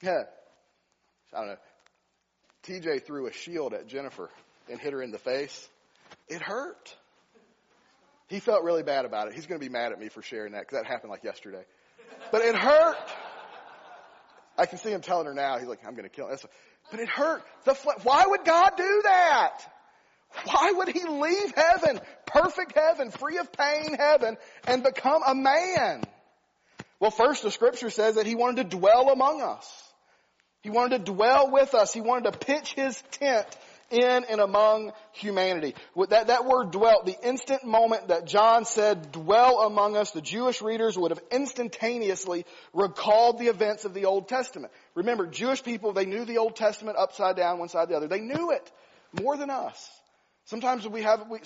Yeah. 0.00 0.22
I 1.34 1.38
don't 1.38 1.48
know. 1.48 1.56
TJ 2.68 3.04
threw 3.04 3.26
a 3.26 3.32
shield 3.32 3.72
at 3.72 3.86
Jennifer 3.86 4.28
and 4.70 4.78
hit 4.78 4.92
her 4.92 5.02
in 5.02 5.10
the 5.10 5.18
face. 5.18 5.68
It 6.28 6.42
hurt. 6.42 6.94
He 8.28 8.40
felt 8.40 8.62
really 8.62 8.82
bad 8.82 9.06
about 9.06 9.28
it. 9.28 9.34
He's 9.34 9.46
going 9.46 9.58
to 9.58 9.66
be 9.66 9.72
mad 9.72 9.92
at 9.92 9.98
me 9.98 10.08
for 10.08 10.20
sharing 10.20 10.52
that 10.52 10.60
because 10.60 10.82
that 10.82 10.86
happened 10.86 11.10
like 11.10 11.24
yesterday. 11.24 11.62
But 12.30 12.42
it 12.42 12.54
hurt. 12.54 12.96
I 14.58 14.66
can 14.66 14.78
see 14.78 14.90
him 14.90 15.00
telling 15.00 15.26
her 15.26 15.34
now. 15.34 15.58
He's 15.58 15.68
like, 15.68 15.80
I'm 15.86 15.94
going 15.94 16.04
to 16.04 16.14
kill 16.14 16.28
her. 16.28 16.36
But 16.90 17.00
it 17.00 17.08
hurt. 17.08 17.42
The 17.64 17.74
fle- 17.74 18.02
Why 18.02 18.24
would 18.26 18.44
God 18.44 18.72
do 18.76 19.00
that? 19.04 19.60
Why 20.44 20.72
would 20.76 20.88
he 20.88 21.06
leave 21.08 21.54
heaven, 21.56 22.00
perfect 22.26 22.72
heaven, 22.76 23.10
free 23.10 23.38
of 23.38 23.50
pain 23.50 23.94
heaven, 23.94 24.36
and 24.66 24.82
become 24.82 25.22
a 25.26 25.34
man? 25.34 26.02
Well, 27.00 27.10
first 27.10 27.42
the 27.42 27.50
scripture 27.50 27.88
says 27.88 28.16
that 28.16 28.26
he 28.26 28.34
wanted 28.34 28.70
to 28.70 28.76
dwell 28.76 29.08
among 29.08 29.40
us. 29.40 29.87
He 30.68 30.70
wanted 30.70 31.06
to 31.06 31.12
dwell 31.12 31.50
with 31.50 31.74
us. 31.74 31.94
He 31.94 32.02
wanted 32.02 32.30
to 32.30 32.38
pitch 32.40 32.74
his 32.74 33.02
tent 33.12 33.46
in 33.90 34.24
and 34.28 34.38
among 34.38 34.92
humanity. 35.12 35.74
That, 36.10 36.26
that 36.26 36.44
word 36.44 36.72
dwelt, 36.72 37.06
the 37.06 37.16
instant 37.26 37.64
moment 37.64 38.08
that 38.08 38.26
John 38.26 38.66
said 38.66 39.10
dwell 39.10 39.62
among 39.62 39.96
us, 39.96 40.10
the 40.10 40.20
Jewish 40.20 40.60
readers 40.60 40.98
would 40.98 41.10
have 41.10 41.22
instantaneously 41.30 42.44
recalled 42.74 43.38
the 43.38 43.46
events 43.46 43.86
of 43.86 43.94
the 43.94 44.04
Old 44.04 44.28
Testament. 44.28 44.70
Remember, 44.94 45.26
Jewish 45.26 45.62
people, 45.62 45.94
they 45.94 46.04
knew 46.04 46.26
the 46.26 46.36
Old 46.36 46.54
Testament 46.54 46.98
upside 46.98 47.36
down, 47.36 47.58
one 47.58 47.70
side 47.70 47.88
the 47.88 47.96
other. 47.96 48.06
They 48.06 48.20
knew 48.20 48.50
it 48.50 48.70
more 49.18 49.38
than 49.38 49.48
us. 49.48 49.90
Sometimes 50.48 50.88
we 50.88 51.02
have, 51.02 51.28
we, 51.28 51.40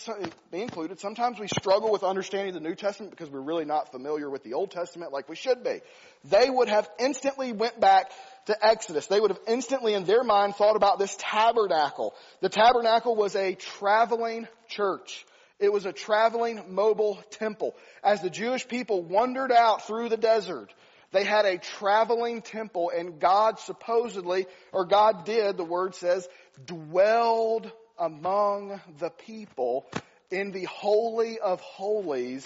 me 0.52 0.62
included, 0.62 1.00
sometimes 1.00 1.40
we 1.40 1.48
struggle 1.48 1.90
with 1.90 2.04
understanding 2.04 2.54
the 2.54 2.60
New 2.60 2.76
Testament 2.76 3.10
because 3.10 3.30
we're 3.30 3.40
really 3.40 3.64
not 3.64 3.90
familiar 3.90 4.30
with 4.30 4.44
the 4.44 4.54
Old 4.54 4.70
Testament 4.70 5.12
like 5.12 5.28
we 5.28 5.34
should 5.34 5.64
be. 5.64 5.80
They 6.24 6.48
would 6.48 6.68
have 6.68 6.88
instantly 7.00 7.52
went 7.52 7.80
back 7.80 8.12
to 8.46 8.66
Exodus. 8.66 9.06
They 9.06 9.20
would 9.20 9.30
have 9.30 9.40
instantly 9.46 9.94
in 9.94 10.04
their 10.04 10.24
mind 10.24 10.56
thought 10.56 10.76
about 10.76 10.98
this 10.98 11.16
tabernacle. 11.18 12.14
The 12.40 12.48
tabernacle 12.48 13.14
was 13.14 13.36
a 13.36 13.54
traveling 13.54 14.48
church. 14.68 15.24
It 15.58 15.72
was 15.72 15.86
a 15.86 15.92
traveling 15.92 16.74
mobile 16.74 17.22
temple. 17.30 17.76
As 18.02 18.20
the 18.20 18.30
Jewish 18.30 18.66
people 18.66 19.02
wandered 19.02 19.52
out 19.52 19.86
through 19.86 20.08
the 20.08 20.16
desert, 20.16 20.74
they 21.12 21.24
had 21.24 21.44
a 21.44 21.58
traveling 21.58 22.42
temple 22.42 22.90
and 22.90 23.20
God 23.20 23.58
supposedly, 23.60 24.46
or 24.72 24.86
God 24.86 25.24
did, 25.24 25.56
the 25.56 25.64
word 25.64 25.94
says, 25.94 26.28
dwelled 26.64 27.70
among 27.98 28.80
the 28.98 29.10
people 29.10 29.86
in 30.30 30.50
the 30.50 30.64
Holy 30.64 31.38
of 31.38 31.60
Holies 31.60 32.44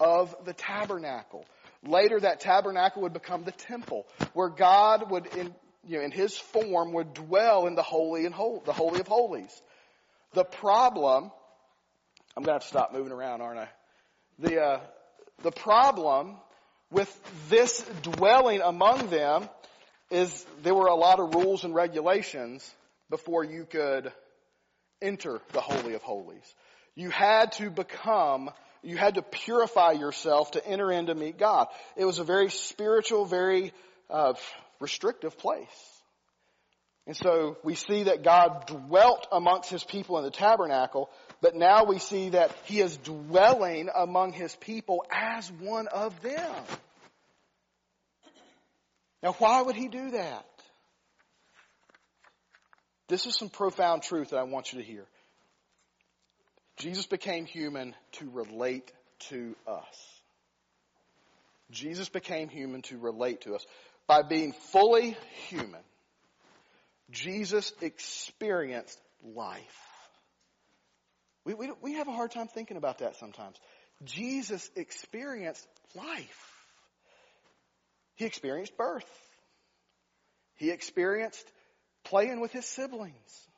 of 0.00 0.34
the 0.44 0.52
tabernacle. 0.52 1.46
Later 1.86 2.20
that 2.20 2.40
tabernacle 2.40 3.02
would 3.02 3.12
become 3.12 3.44
the 3.44 3.52
temple 3.52 4.06
where 4.32 4.48
God 4.48 5.10
would 5.10 5.26
in, 5.26 5.54
you 5.86 5.98
know, 5.98 6.04
in 6.04 6.10
his 6.10 6.36
form 6.36 6.92
would 6.92 7.14
dwell 7.14 7.66
in 7.66 7.74
the 7.74 7.82
holy 7.82 8.26
and 8.26 8.34
holy, 8.34 8.60
the 8.64 8.72
holy 8.72 9.00
of 9.00 9.06
holies. 9.06 9.62
The 10.34 10.44
problem, 10.44 11.30
I'm 12.36 12.42
going 12.42 12.46
to 12.46 12.52
have 12.52 12.62
to 12.62 12.68
stop 12.68 12.92
moving 12.92 13.12
around, 13.12 13.40
aren't 13.40 13.60
I? 13.60 13.68
The, 14.40 14.60
uh, 14.60 14.80
the 15.42 15.52
problem 15.52 16.36
with 16.90 17.48
this 17.48 17.84
dwelling 18.02 18.60
among 18.60 19.08
them 19.10 19.48
is 20.10 20.46
there 20.62 20.74
were 20.74 20.86
a 20.86 20.94
lot 20.94 21.20
of 21.20 21.34
rules 21.34 21.64
and 21.64 21.74
regulations 21.74 22.68
before 23.10 23.44
you 23.44 23.64
could 23.64 24.12
enter 25.00 25.40
the 25.52 25.60
Holy 25.60 25.94
of 25.94 26.02
Holies. 26.02 26.54
You 26.94 27.10
had 27.10 27.52
to 27.52 27.70
become, 27.70 28.50
you 28.82 28.96
had 28.96 29.16
to 29.16 29.22
purify 29.22 29.92
yourself 29.92 30.52
to 30.52 30.66
enter 30.66 30.90
in 30.90 31.06
to 31.06 31.14
meet 31.14 31.38
God. 31.38 31.68
It 31.96 32.04
was 32.04 32.18
a 32.18 32.24
very 32.24 32.50
spiritual, 32.50 33.24
very 33.24 33.72
uh, 34.10 34.34
restrictive 34.80 35.36
place. 35.38 35.66
And 37.06 37.16
so 37.16 37.56
we 37.64 37.74
see 37.74 38.04
that 38.04 38.22
God 38.22 38.66
dwelt 38.66 39.26
amongst 39.32 39.70
his 39.70 39.82
people 39.82 40.18
in 40.18 40.24
the 40.24 40.30
tabernacle, 40.30 41.08
but 41.40 41.56
now 41.56 41.84
we 41.84 41.98
see 41.98 42.30
that 42.30 42.54
he 42.64 42.80
is 42.80 42.96
dwelling 42.98 43.88
among 43.94 44.32
his 44.32 44.54
people 44.56 45.04
as 45.10 45.50
one 45.52 45.88
of 45.88 46.20
them. 46.20 46.64
Now 49.22 49.32
why 49.32 49.62
would 49.62 49.74
he 49.74 49.88
do 49.88 50.10
that? 50.10 50.44
This 53.08 53.24
is 53.24 53.36
some 53.36 53.48
profound 53.48 54.02
truth 54.02 54.30
that 54.30 54.38
I 54.38 54.42
want 54.42 54.72
you 54.72 54.80
to 54.80 54.84
hear. 54.84 55.06
Jesus 56.78 57.06
became 57.06 57.44
human 57.44 57.94
to 58.12 58.30
relate 58.30 58.92
to 59.30 59.56
us. 59.66 60.20
Jesus 61.70 62.08
became 62.08 62.48
human 62.48 62.82
to 62.82 62.98
relate 62.98 63.42
to 63.42 63.54
us. 63.54 63.66
By 64.06 64.22
being 64.22 64.52
fully 64.52 65.16
human, 65.48 65.82
Jesus 67.10 67.72
experienced 67.82 68.98
life. 69.22 69.60
We, 71.44 71.54
we, 71.54 71.70
we 71.82 71.92
have 71.94 72.08
a 72.08 72.12
hard 72.12 72.30
time 72.30 72.48
thinking 72.48 72.76
about 72.76 72.98
that 72.98 73.16
sometimes. 73.16 73.56
Jesus 74.04 74.70
experienced 74.76 75.66
life. 75.94 76.52
He 78.14 78.24
experienced 78.24 78.76
birth. 78.76 79.08
He 80.56 80.70
experienced 80.70 81.44
playing 82.04 82.40
with 82.40 82.52
his 82.52 82.66
siblings. 82.66 83.48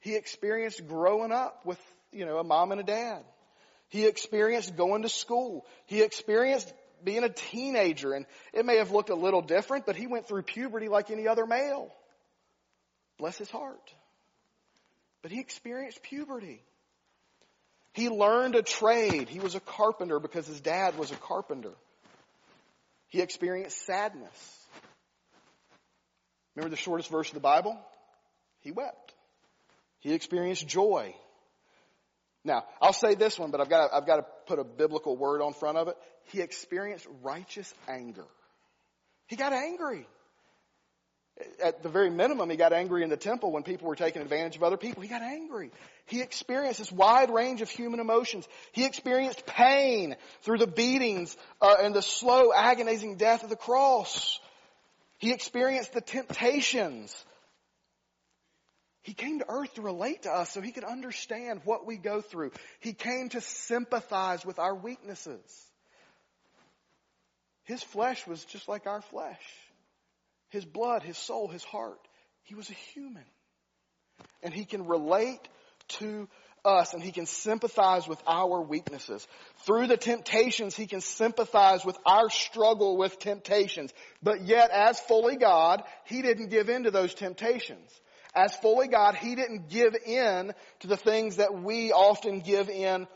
He 0.00 0.16
experienced 0.16 0.86
growing 0.86 1.32
up 1.32 1.66
with, 1.66 1.78
you 2.12 2.26
know, 2.26 2.38
a 2.38 2.44
mom 2.44 2.72
and 2.72 2.80
a 2.80 2.84
dad. 2.84 3.22
He 3.88 4.06
experienced 4.06 4.76
going 4.76 5.02
to 5.02 5.08
school. 5.08 5.66
He 5.86 6.02
experienced 6.02 6.72
being 7.02 7.24
a 7.24 7.28
teenager 7.28 8.12
and 8.12 8.26
it 8.52 8.64
may 8.64 8.76
have 8.76 8.90
looked 8.90 9.10
a 9.10 9.14
little 9.14 9.42
different, 9.42 9.86
but 9.86 9.96
he 9.96 10.06
went 10.06 10.28
through 10.28 10.42
puberty 10.42 10.88
like 10.88 11.10
any 11.10 11.26
other 11.26 11.46
male. 11.46 11.92
Bless 13.18 13.36
his 13.36 13.50
heart. 13.50 13.92
But 15.22 15.30
he 15.30 15.40
experienced 15.40 16.02
puberty. 16.02 16.62
He 17.92 18.08
learned 18.08 18.54
a 18.54 18.62
trade. 18.62 19.28
He 19.28 19.40
was 19.40 19.54
a 19.54 19.60
carpenter 19.60 20.20
because 20.20 20.46
his 20.46 20.60
dad 20.60 20.96
was 20.96 21.10
a 21.10 21.16
carpenter. 21.16 21.74
He 23.08 23.20
experienced 23.20 23.84
sadness. 23.84 24.58
Remember 26.54 26.70
the 26.70 26.80
shortest 26.80 27.10
verse 27.10 27.28
of 27.28 27.34
the 27.34 27.40
Bible? 27.40 27.76
He 28.60 28.70
wept. 28.70 29.14
He 29.98 30.12
experienced 30.14 30.66
joy. 30.66 31.14
Now, 32.44 32.64
I'll 32.80 32.92
say 32.92 33.14
this 33.14 33.38
one, 33.38 33.50
but 33.50 33.60
I've 33.60 33.68
got 33.68 33.88
to, 33.88 33.94
I've 33.94 34.06
got 34.06 34.16
to 34.16 34.26
put 34.46 34.58
a 34.58 34.64
biblical 34.64 35.16
word 35.16 35.42
on 35.42 35.52
front 35.52 35.76
of 35.76 35.88
it. 35.88 35.96
He 36.26 36.40
experienced 36.40 37.06
righteous 37.22 37.72
anger. 37.86 38.24
He 39.26 39.36
got 39.36 39.52
angry. 39.52 40.06
At 41.62 41.82
the 41.82 41.88
very 41.88 42.10
minimum, 42.10 42.50
he 42.50 42.56
got 42.56 42.72
angry 42.72 43.02
in 43.02 43.08
the 43.08 43.16
temple 43.16 43.52
when 43.52 43.62
people 43.62 43.88
were 43.88 43.96
taking 43.96 44.20
advantage 44.20 44.56
of 44.56 44.62
other 44.62 44.76
people. 44.76 45.02
He 45.02 45.08
got 45.08 45.22
angry. 45.22 45.70
He 46.06 46.20
experienced 46.20 46.80
this 46.80 46.92
wide 46.92 47.30
range 47.30 47.62
of 47.62 47.70
human 47.70 48.00
emotions. 48.00 48.46
He 48.72 48.84
experienced 48.84 49.46
pain 49.46 50.16
through 50.42 50.58
the 50.58 50.66
beatings 50.66 51.36
uh, 51.60 51.76
and 51.82 51.94
the 51.94 52.02
slow, 52.02 52.52
agonizing 52.52 53.16
death 53.16 53.42
of 53.42 53.50
the 53.50 53.56
cross. 53.56 54.38
He 55.18 55.32
experienced 55.32 55.92
the 55.92 56.00
temptations. 56.00 57.14
He 59.02 59.14
came 59.14 59.38
to 59.38 59.46
earth 59.48 59.74
to 59.74 59.82
relate 59.82 60.22
to 60.22 60.30
us 60.30 60.50
so 60.50 60.60
he 60.60 60.72
could 60.72 60.84
understand 60.84 61.62
what 61.64 61.86
we 61.86 61.96
go 61.96 62.20
through. 62.20 62.52
He 62.80 62.92
came 62.92 63.30
to 63.30 63.40
sympathize 63.40 64.44
with 64.44 64.58
our 64.58 64.74
weaknesses. 64.74 65.40
His 67.64 67.82
flesh 67.82 68.26
was 68.26 68.44
just 68.44 68.68
like 68.68 68.86
our 68.86 69.00
flesh. 69.00 69.40
His 70.50 70.64
blood, 70.64 71.02
his 71.02 71.16
soul, 71.16 71.48
his 71.48 71.64
heart. 71.64 72.00
He 72.42 72.54
was 72.54 72.68
a 72.68 72.74
human. 72.74 73.24
And 74.42 74.52
he 74.52 74.64
can 74.64 74.86
relate 74.86 75.48
to 76.00 76.28
us 76.64 76.92
and 76.92 77.02
he 77.02 77.12
can 77.12 77.26
sympathize 77.26 78.06
with 78.06 78.20
our 78.26 78.60
weaknesses. 78.60 79.26
Through 79.64 79.86
the 79.86 79.96
temptations, 79.96 80.76
he 80.76 80.86
can 80.86 81.00
sympathize 81.00 81.84
with 81.84 81.96
our 82.04 82.28
struggle 82.28 82.98
with 82.98 83.18
temptations. 83.18 83.92
But 84.22 84.42
yet, 84.42 84.70
as 84.70 85.00
fully 85.00 85.36
God, 85.36 85.82
he 86.04 86.20
didn't 86.20 86.48
give 86.48 86.68
in 86.68 86.82
to 86.82 86.90
those 86.90 87.14
temptations. 87.14 87.88
As 88.34 88.54
fully 88.56 88.88
God, 88.88 89.16
he 89.16 89.34
didn't 89.34 89.68
give 89.68 89.96
in 90.06 90.52
to 90.80 90.86
the 90.86 90.96
things 90.96 91.36
that 91.36 91.54
we 91.54 91.92
often 91.92 92.40
give 92.40 92.68
in 92.68 93.06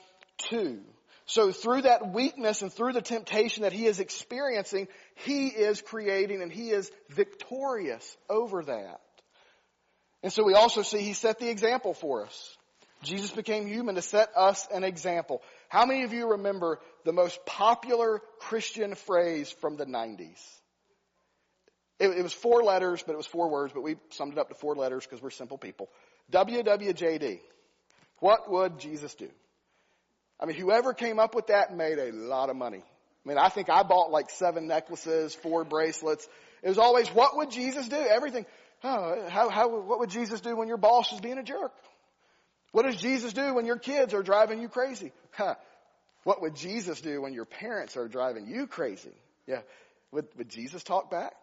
to. 0.51 0.81
So 1.27 1.53
through 1.53 1.83
that 1.83 2.13
weakness 2.13 2.63
and 2.63 2.73
through 2.73 2.93
the 2.93 3.03
temptation 3.03 3.63
that 3.63 3.73
he 3.73 3.87
is 3.87 4.01
experiencing, 4.01 4.89
he 5.15 5.49
is 5.49 5.81
creating 5.81 6.43
and 6.43 6.53
he 6.53 6.71
is 6.71 6.91
victorious 7.11 8.17
over 8.29 8.63
that. 8.65 9.01
And 10.23 10.33
so 10.33 10.43
we 10.43 10.55
also 10.55 10.83
see 10.83 11.01
he 11.01 11.13
set 11.13 11.39
the 11.39 11.49
example 11.49 11.95
for 11.95 12.25
us. 12.25 12.57
Jesus 13.03 13.31
became 13.31 13.67
human 13.67 13.95
to 13.97 14.03
set 14.03 14.31
us 14.35 14.67
an 14.73 14.83
example. 14.83 15.43
How 15.69 15.87
many 15.87 16.05
of 16.05 16.13
you 16.13 16.33
remember 16.33 16.81
the 17.05 17.13
most 17.13 17.45
popular 17.45 18.23
Christian 18.41 18.95
phrase 18.95 19.51
from 19.51 19.77
the 19.77 19.85
90s? 19.85 20.41
It, 22.05 22.19
it 22.19 22.23
was 22.23 22.33
four 22.33 22.63
letters, 22.63 23.03
but 23.05 23.13
it 23.13 23.17
was 23.17 23.27
four 23.27 23.49
words, 23.49 23.73
but 23.73 23.83
we 23.83 23.97
summed 24.11 24.33
it 24.33 24.39
up 24.39 24.49
to 24.49 24.55
four 24.55 24.75
letters 24.77 25.05
because 25.05 25.23
we're 25.23 25.31
simple 25.31 25.59
people. 25.59 25.89
WWJD. 26.33 27.41
What 28.21 28.51
would 28.51 28.79
Jesus 28.79 29.15
do? 29.15 29.29
I 30.39 30.47
mean, 30.47 30.57
whoever 30.57 30.93
came 30.93 31.19
up 31.19 31.35
with 31.35 31.47
that 31.49 31.75
made 31.75 31.99
a 31.99 32.13
lot 32.13 32.51
of 32.51 32.57
money. 32.57 32.83
I 33.25 33.29
mean, 33.29 33.39
I 33.39 33.49
think 33.49 33.71
I 33.71 33.83
bought 33.83 34.11
like 34.11 34.31
seven 34.31 34.67
necklaces, 34.67 35.35
four 35.35 35.65
bracelets. 35.65 36.29
It 36.63 36.69
was 36.69 36.79
always, 36.79 37.09
what 37.09 37.37
would 37.37 37.51
Jesus 37.51 37.89
do? 37.89 37.97
Everything. 37.97 38.45
Oh, 38.83 39.29
how, 39.29 39.49
how, 39.49 39.69
what 39.69 40.01
would 40.01 40.11
Jesus 40.11 40.41
do 40.41 40.57
when 40.57 40.69
your 40.69 40.77
boss 40.77 41.13
is 41.13 41.21
being 41.21 41.39
a 41.39 41.43
jerk? 41.43 41.73
What 42.73 42.85
does 42.85 42.97
Jesus 42.97 43.33
do 43.33 43.55
when 43.55 43.65
your 43.65 43.79
kids 43.79 44.13
are 44.13 44.23
driving 44.23 44.61
you 44.61 44.69
crazy? 44.69 45.13
Huh. 45.31 45.55
What 46.25 46.43
would 46.43 46.57
Jesus 46.57 47.01
do 47.01 47.23
when 47.23 47.33
your 47.33 47.45
parents 47.45 47.97
are 47.97 48.09
driving 48.09 48.47
you 48.47 48.67
crazy? 48.67 49.15
Yeah. 49.47 49.61
Would, 50.13 50.27
would 50.37 50.49
Jesus 50.49 50.83
talk 50.83 51.11
back? 51.11 51.35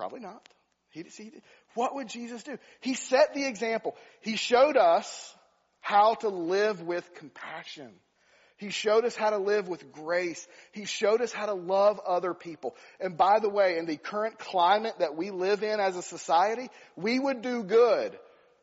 Probably 0.00 0.20
not. 0.20 0.48
He, 0.88 1.02
he, 1.02 1.30
what 1.74 1.94
would 1.94 2.08
Jesus 2.08 2.42
do? 2.42 2.56
He 2.80 2.94
set 2.94 3.34
the 3.34 3.44
example. 3.44 3.94
He 4.22 4.36
showed 4.36 4.78
us 4.78 5.36
how 5.82 6.14
to 6.14 6.30
live 6.30 6.80
with 6.80 7.14
compassion. 7.16 7.90
He 8.56 8.70
showed 8.70 9.04
us 9.04 9.14
how 9.14 9.28
to 9.28 9.36
live 9.36 9.68
with 9.68 9.92
grace. 9.92 10.48
He 10.72 10.86
showed 10.86 11.20
us 11.20 11.32
how 11.32 11.44
to 11.44 11.52
love 11.52 12.00
other 12.06 12.32
people. 12.32 12.76
And 12.98 13.18
by 13.18 13.40
the 13.40 13.50
way, 13.50 13.76
in 13.76 13.84
the 13.84 13.98
current 13.98 14.38
climate 14.38 14.94
that 15.00 15.16
we 15.16 15.30
live 15.30 15.62
in 15.62 15.80
as 15.80 15.96
a 15.96 16.02
society, 16.02 16.70
we 16.96 17.18
would 17.18 17.42
do 17.42 17.62
good 17.62 18.18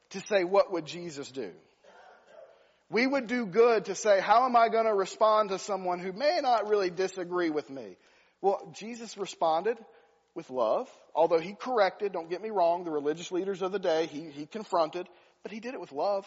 to 0.10 0.22
say, 0.22 0.44
what 0.44 0.72
would 0.72 0.88
Jesus 0.88 1.30
do? 1.30 1.52
We 2.90 3.06
would 3.06 3.28
do 3.28 3.46
good 3.46 3.86
to 3.86 3.94
say, 3.94 4.20
how 4.22 4.48
am 4.48 4.56
I 4.56 4.70
going 4.70 4.86
to 4.86 4.96
respond 4.96 5.50
to 5.50 5.60
someone 5.60 6.00
who 6.00 6.14
may 6.14 6.40
not 6.42 6.68
really 6.68 6.90
disagree 6.90 7.52
with 7.52 7.70
me? 7.70 7.96
Well, 8.42 8.74
Jesus 8.76 9.16
responded 9.20 9.78
with 10.38 10.50
love, 10.52 10.88
although 11.14 11.40
he 11.40 11.54
corrected, 11.54 12.14
don't 12.14 12.30
get 12.30 12.42
me 12.42 12.52
wrong, 12.52 12.86
the 12.86 12.92
religious 12.92 13.32
leaders 13.32 13.62
of 13.64 13.74
the 13.74 13.80
day, 13.80 14.06
he, 14.06 14.30
he 14.30 14.46
confronted, 14.46 15.10
but 15.44 15.52
he 15.52 15.60
did 15.60 15.74
it 15.74 15.82
with 15.82 15.92
love. 15.92 16.26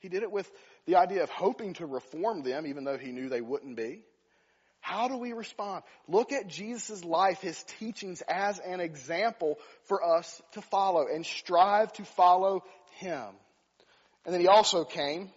He 0.00 0.08
did 0.08 0.22
it 0.22 0.32
with 0.32 0.50
the 0.86 0.96
idea 0.96 1.22
of 1.22 1.28
hoping 1.28 1.74
to 1.74 1.86
reform 1.86 2.42
them, 2.42 2.66
even 2.66 2.84
though 2.84 2.96
he 2.96 3.12
knew 3.12 3.28
they 3.28 3.42
wouldn't 3.42 3.76
be. 3.76 4.02
How 4.80 5.08
do 5.08 5.18
we 5.18 5.34
respond? 5.34 5.84
Look 6.08 6.32
at 6.32 6.48
Jesus' 6.48 7.04
life, 7.04 7.42
his 7.42 7.62
teachings 7.78 8.22
as 8.26 8.58
an 8.60 8.80
example 8.80 9.58
for 9.84 10.02
us 10.02 10.40
to 10.52 10.62
follow 10.62 11.06
and 11.06 11.24
strive 11.24 11.92
to 11.92 12.04
follow 12.04 12.64
him. 12.92 13.26
And 14.24 14.32
then 14.32 14.40
he 14.40 14.48
also 14.48 14.84
came 14.84 15.28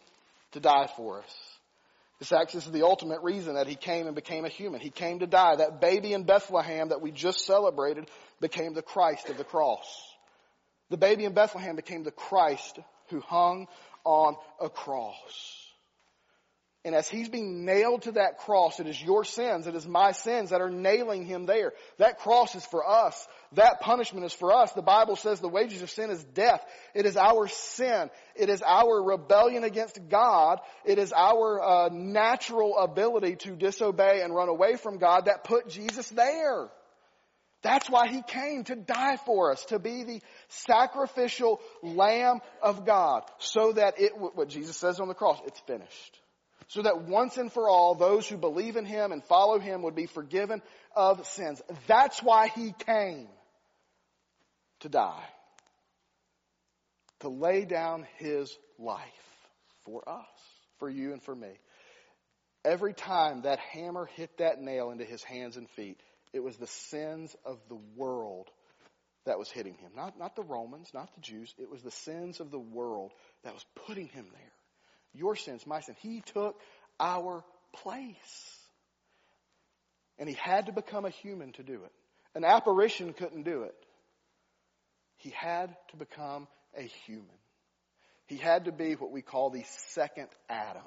to 0.53 0.61
die 0.61 0.89
for 0.95 1.19
us. 1.19 1.52
This 2.23 2.31
actually 2.31 2.59
is 2.59 2.71
the 2.71 2.83
ultimate 2.83 3.21
reason 3.21 3.55
that 3.55 3.67
he 3.67 3.75
came 3.75 4.07
and 4.07 4.15
became 4.15 4.45
a 4.45 4.47
human. 4.47 4.79
He 4.79 4.91
came 4.91 5.19
to 5.19 5.27
die. 5.27 5.57
That 5.57 5.81
baby 5.81 6.13
in 6.13 6.23
Bethlehem 6.23 6.87
that 6.87 7.01
we 7.01 7.11
just 7.11 7.45
celebrated 7.45 8.09
became 8.39 8.73
the 8.73 8.81
Christ 8.81 9.27
of 9.27 9.37
the 9.37 9.43
cross. 9.43 9.85
The 10.89 10.95
baby 10.95 11.25
in 11.25 11.33
Bethlehem 11.33 11.75
became 11.75 12.03
the 12.03 12.11
Christ 12.11 12.79
who 13.09 13.19
hung 13.19 13.67
on 14.05 14.37
a 14.61 14.69
cross. 14.69 15.62
And 16.85 16.93
as 16.93 17.07
he's 17.07 17.29
being 17.29 17.63
nailed 17.63 18.01
to 18.01 18.13
that 18.13 18.39
cross, 18.39 18.81
it 18.81 18.87
is 18.87 19.01
your 19.01 19.23
sins, 19.23 19.67
it 19.67 19.75
is 19.75 19.87
my 19.87 20.11
sins 20.11 20.49
that 20.49 20.59
are 20.59 20.69
nailing 20.69 21.25
him 21.25 21.45
there. 21.45 21.71
That 21.97 22.19
cross 22.19 22.55
is 22.55 22.65
for 22.65 22.85
us. 22.85 23.25
That 23.53 23.79
punishment 23.79 24.25
is 24.25 24.33
for 24.33 24.51
us. 24.51 24.73
The 24.73 24.81
Bible 24.81 25.15
says 25.15 25.39
the 25.39 25.47
wages 25.47 25.81
of 25.81 25.89
sin 25.89 26.09
is 26.09 26.21
death. 26.21 26.61
It 26.93 27.05
is 27.05 27.15
our 27.15 27.47
sin. 27.47 28.09
It 28.35 28.49
is 28.49 28.61
our 28.61 29.01
rebellion 29.01 29.63
against 29.63 29.97
God. 30.09 30.59
It 30.83 30.99
is 30.99 31.13
our 31.13 31.61
uh, 31.61 31.89
natural 31.89 32.77
ability 32.77 33.37
to 33.37 33.55
disobey 33.55 34.21
and 34.21 34.35
run 34.35 34.49
away 34.49 34.75
from 34.75 34.97
God 34.97 35.25
that 35.25 35.45
put 35.45 35.69
Jesus 35.69 36.09
there. 36.09 36.67
That's 37.61 37.89
why 37.89 38.09
he 38.09 38.21
came 38.21 38.65
to 38.65 38.75
die 38.75 39.15
for 39.25 39.53
us, 39.53 39.63
to 39.65 39.79
be 39.79 40.03
the 40.03 40.21
sacrificial 40.49 41.61
lamb 41.81 42.41
of 42.61 42.85
God, 42.85 43.23
so 43.37 43.71
that 43.71 44.01
it, 44.01 44.11
what 44.17 44.49
Jesus 44.49 44.75
says 44.75 44.99
on 44.99 45.07
the 45.07 45.13
cross, 45.13 45.39
it's 45.47 45.61
finished. 45.61 46.19
So 46.67 46.81
that 46.81 47.03
once 47.03 47.37
and 47.37 47.51
for 47.51 47.69
all, 47.69 47.95
those 47.95 48.27
who 48.27 48.37
believe 48.37 48.75
in 48.75 48.85
him 48.85 49.11
and 49.11 49.23
follow 49.23 49.59
him 49.59 49.83
would 49.83 49.95
be 49.95 50.05
forgiven 50.05 50.61
of 50.95 51.25
sins. 51.27 51.61
That's 51.87 52.21
why 52.21 52.47
he 52.47 52.73
came 52.85 53.27
to 54.81 54.89
die. 54.89 55.23
To 57.21 57.29
lay 57.29 57.65
down 57.65 58.05
his 58.17 58.55
life 58.77 58.99
for 59.85 60.07
us, 60.07 60.25
for 60.79 60.89
you 60.89 61.13
and 61.13 61.21
for 61.21 61.35
me. 61.35 61.51
Every 62.65 62.93
time 62.93 63.41
that 63.41 63.59
hammer 63.59 64.05
hit 64.15 64.37
that 64.37 64.61
nail 64.61 64.91
into 64.91 65.05
his 65.05 65.23
hands 65.23 65.57
and 65.57 65.69
feet, 65.71 65.99
it 66.33 66.43
was 66.43 66.57
the 66.57 66.67
sins 66.67 67.35
of 67.45 67.59
the 67.69 67.79
world 67.95 68.49
that 69.25 69.37
was 69.37 69.49
hitting 69.49 69.75
him. 69.75 69.91
Not, 69.95 70.17
not 70.17 70.35
the 70.35 70.43
Romans, 70.43 70.89
not 70.93 71.13
the 71.15 71.21
Jews. 71.21 71.53
It 71.57 71.69
was 71.69 71.81
the 71.81 71.91
sins 71.91 72.39
of 72.39 72.51
the 72.51 72.59
world 72.59 73.11
that 73.43 73.53
was 73.53 73.65
putting 73.85 74.07
him 74.07 74.25
there. 74.31 74.51
Your 75.13 75.35
sins, 75.35 75.65
my 75.65 75.81
sin. 75.81 75.95
He 75.99 76.21
took 76.21 76.59
our 76.99 77.43
place. 77.73 78.57
And 80.19 80.29
he 80.29 80.35
had 80.35 80.67
to 80.67 80.71
become 80.71 81.05
a 81.05 81.09
human 81.09 81.51
to 81.53 81.63
do 81.63 81.83
it. 81.83 81.91
An 82.35 82.43
apparition 82.43 83.13
couldn't 83.13 83.43
do 83.43 83.63
it. 83.63 83.75
He 85.17 85.29
had 85.29 85.75
to 85.91 85.97
become 85.97 86.47
a 86.77 86.83
human. 87.05 87.27
He 88.27 88.37
had 88.37 88.65
to 88.65 88.71
be 88.71 88.93
what 88.93 89.11
we 89.11 89.21
call 89.21 89.49
the 89.49 89.63
second 89.89 90.27
Adam. 90.49 90.81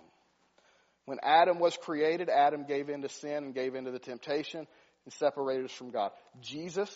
When 1.04 1.18
Adam 1.22 1.60
was 1.60 1.76
created, 1.76 2.28
Adam 2.28 2.64
gave 2.64 2.88
in 2.88 3.02
to 3.02 3.08
sin 3.08 3.44
and 3.44 3.54
gave 3.54 3.74
in 3.74 3.84
to 3.84 3.92
the 3.92 3.98
temptation 3.98 4.66
and 5.04 5.12
separated 5.14 5.66
us 5.66 5.72
from 5.72 5.90
God. 5.90 6.10
Jesus, 6.40 6.90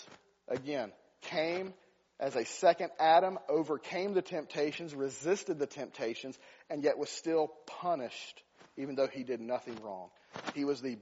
again, 0.49 0.91
came 1.23 1.73
as 2.19 2.37
a 2.37 2.45
second 2.45 2.91
Adam, 2.99 3.39
overcame 3.49 4.13
the 4.13 4.23
temptations, 4.23 4.95
resisted 4.95 5.59
the 5.59 5.67
temptations, 5.67 6.39
and 6.71 6.85
yet 6.85 6.97
was 6.97 7.11
still 7.11 7.53
punished, 7.67 8.43
even 8.77 8.95
though 8.95 9.09
he 9.09 9.25
did 9.25 9.41
nothing 9.41 9.77
wrong. 9.83 10.09
He 10.55 10.65
was 10.65 10.81
the 10.81 10.97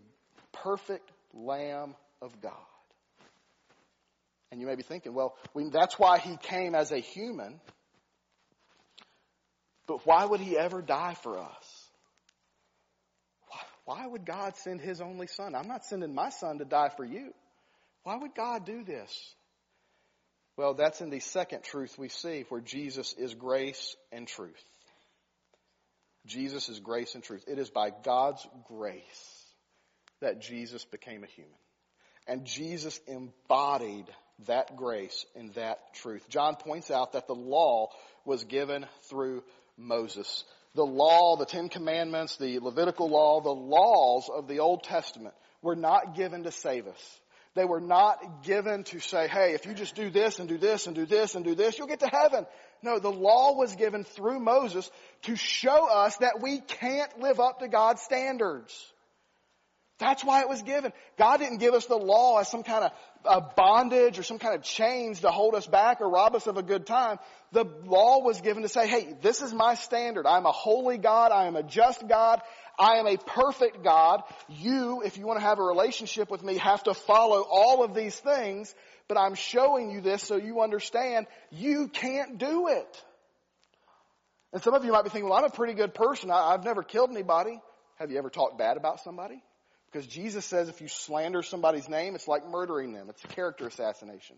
perfect 0.52 1.10
Lamb 1.34 1.94
of 2.22 2.40
God. 2.40 2.52
And 4.50 4.60
you 4.60 4.66
may 4.66 4.76
be 4.76 4.82
thinking, 4.82 5.14
well, 5.14 5.36
we, 5.52 5.68
that's 5.70 5.98
why 5.98 6.18
he 6.18 6.36
came 6.38 6.74
as 6.74 6.90
a 6.90 6.98
human, 6.98 7.60
but 9.86 10.06
why 10.06 10.24
would 10.24 10.40
he 10.40 10.56
ever 10.56 10.80
die 10.80 11.14
for 11.22 11.38
us? 11.38 11.88
Why 13.84 14.06
would 14.06 14.26
God 14.26 14.54
send 14.56 14.80
his 14.80 15.00
only 15.00 15.26
son? 15.28 15.54
I'm 15.54 15.68
not 15.68 15.84
sending 15.84 16.14
my 16.14 16.28
son 16.30 16.58
to 16.58 16.64
die 16.64 16.90
for 16.94 17.04
you. 17.04 17.32
Why 18.02 18.16
would 18.16 18.34
God 18.34 18.66
do 18.66 18.84
this? 18.84 19.34
Well, 20.58 20.74
that's 20.74 21.00
in 21.00 21.08
the 21.08 21.20
second 21.20 21.62
truth 21.62 21.96
we 21.98 22.08
see 22.08 22.44
where 22.48 22.60
Jesus 22.60 23.14
is 23.14 23.34
grace 23.34 23.96
and 24.12 24.26
truth. 24.26 24.62
Jesus 26.28 26.68
is 26.68 26.78
grace 26.78 27.14
and 27.14 27.24
truth. 27.24 27.44
It 27.48 27.58
is 27.58 27.70
by 27.70 27.90
God's 27.90 28.46
grace 28.68 29.44
that 30.20 30.40
Jesus 30.40 30.84
became 30.84 31.24
a 31.24 31.26
human. 31.26 31.52
And 32.28 32.44
Jesus 32.44 33.00
embodied 33.08 34.06
that 34.46 34.76
grace 34.76 35.26
and 35.34 35.52
that 35.54 35.94
truth. 35.94 36.28
John 36.28 36.54
points 36.56 36.90
out 36.90 37.14
that 37.14 37.26
the 37.26 37.34
law 37.34 37.88
was 38.24 38.44
given 38.44 38.86
through 39.08 39.42
Moses 39.76 40.44
the 40.74 40.86
law, 40.86 41.36
the 41.36 41.46
Ten 41.46 41.68
Commandments, 41.68 42.36
the 42.36 42.60
Levitical 42.60 43.08
law, 43.08 43.40
the 43.40 43.50
laws 43.50 44.30
of 44.32 44.46
the 44.46 44.60
Old 44.60 44.84
Testament 44.84 45.34
were 45.62 45.74
not 45.74 46.14
given 46.14 46.44
to 46.44 46.52
save 46.52 46.86
us. 46.86 47.20
They 47.58 47.64
were 47.64 47.80
not 47.80 48.44
given 48.44 48.84
to 48.84 49.00
say, 49.00 49.26
hey, 49.26 49.52
if 49.54 49.66
you 49.66 49.74
just 49.74 49.96
do 49.96 50.10
this 50.10 50.38
and 50.38 50.48
do 50.48 50.58
this 50.58 50.86
and 50.86 50.94
do 50.94 51.06
this 51.06 51.34
and 51.34 51.44
do 51.44 51.56
this, 51.56 51.76
you'll 51.76 51.88
get 51.88 51.98
to 51.98 52.06
heaven. 52.06 52.46
No, 52.84 53.00
the 53.00 53.10
law 53.10 53.56
was 53.56 53.74
given 53.74 54.04
through 54.04 54.38
Moses 54.38 54.88
to 55.22 55.34
show 55.34 55.88
us 55.90 56.16
that 56.18 56.40
we 56.40 56.60
can't 56.60 57.18
live 57.18 57.40
up 57.40 57.58
to 57.58 57.66
God's 57.66 58.00
standards. 58.02 58.72
That's 59.98 60.24
why 60.24 60.42
it 60.42 60.48
was 60.48 60.62
given. 60.62 60.92
God 61.18 61.38
didn't 61.38 61.58
give 61.58 61.74
us 61.74 61.86
the 61.86 61.96
law 61.96 62.38
as 62.38 62.48
some 62.48 62.62
kind 62.62 62.84
of 62.84 62.92
a 63.24 63.40
bondage 63.40 64.18
or 64.18 64.22
some 64.22 64.38
kind 64.38 64.54
of 64.54 64.62
chains 64.62 65.20
to 65.20 65.30
hold 65.30 65.56
us 65.56 65.66
back 65.66 66.00
or 66.00 66.08
rob 66.08 66.36
us 66.36 66.46
of 66.46 66.56
a 66.56 66.62
good 66.62 66.86
time. 66.86 67.18
The 67.50 67.64
law 67.84 68.22
was 68.22 68.40
given 68.40 68.62
to 68.62 68.68
say, 68.68 68.86
hey, 68.86 69.16
this 69.22 69.42
is 69.42 69.52
my 69.52 69.74
standard. 69.74 70.24
I'm 70.24 70.46
a 70.46 70.52
holy 70.52 70.98
God. 70.98 71.32
I 71.32 71.46
am 71.46 71.56
a 71.56 71.64
just 71.64 72.06
God. 72.06 72.40
I 72.78 72.98
am 72.98 73.08
a 73.08 73.16
perfect 73.16 73.82
God. 73.82 74.22
You, 74.48 75.02
if 75.02 75.18
you 75.18 75.26
want 75.26 75.40
to 75.40 75.44
have 75.44 75.58
a 75.58 75.64
relationship 75.64 76.30
with 76.30 76.44
me, 76.44 76.58
have 76.58 76.84
to 76.84 76.94
follow 76.94 77.44
all 77.50 77.82
of 77.82 77.92
these 77.92 78.16
things, 78.16 78.72
but 79.08 79.18
I'm 79.18 79.34
showing 79.34 79.90
you 79.90 80.00
this 80.00 80.22
so 80.22 80.36
you 80.36 80.60
understand 80.60 81.26
you 81.50 81.88
can't 81.88 82.38
do 82.38 82.68
it. 82.68 83.04
And 84.52 84.62
some 84.62 84.74
of 84.74 84.84
you 84.84 84.92
might 84.92 85.02
be 85.02 85.10
thinking, 85.10 85.28
well, 85.28 85.38
I'm 85.38 85.44
a 85.44 85.50
pretty 85.50 85.74
good 85.74 85.92
person. 85.92 86.30
I, 86.30 86.52
have 86.52 86.64
never 86.64 86.84
killed 86.84 87.10
anybody. 87.10 87.60
Have 87.96 88.12
you 88.12 88.18
ever 88.18 88.30
talked 88.30 88.58
bad 88.58 88.76
about 88.76 89.00
somebody? 89.00 89.42
Because 89.90 90.06
Jesus 90.06 90.44
says 90.44 90.68
if 90.68 90.80
you 90.80 90.88
slander 90.88 91.42
somebody's 91.42 91.88
name, 91.88 92.14
it's 92.14 92.28
like 92.28 92.46
murdering 92.46 92.92
them. 92.92 93.08
It's 93.08 93.24
a 93.24 93.28
character 93.28 93.66
assassination. 93.66 94.36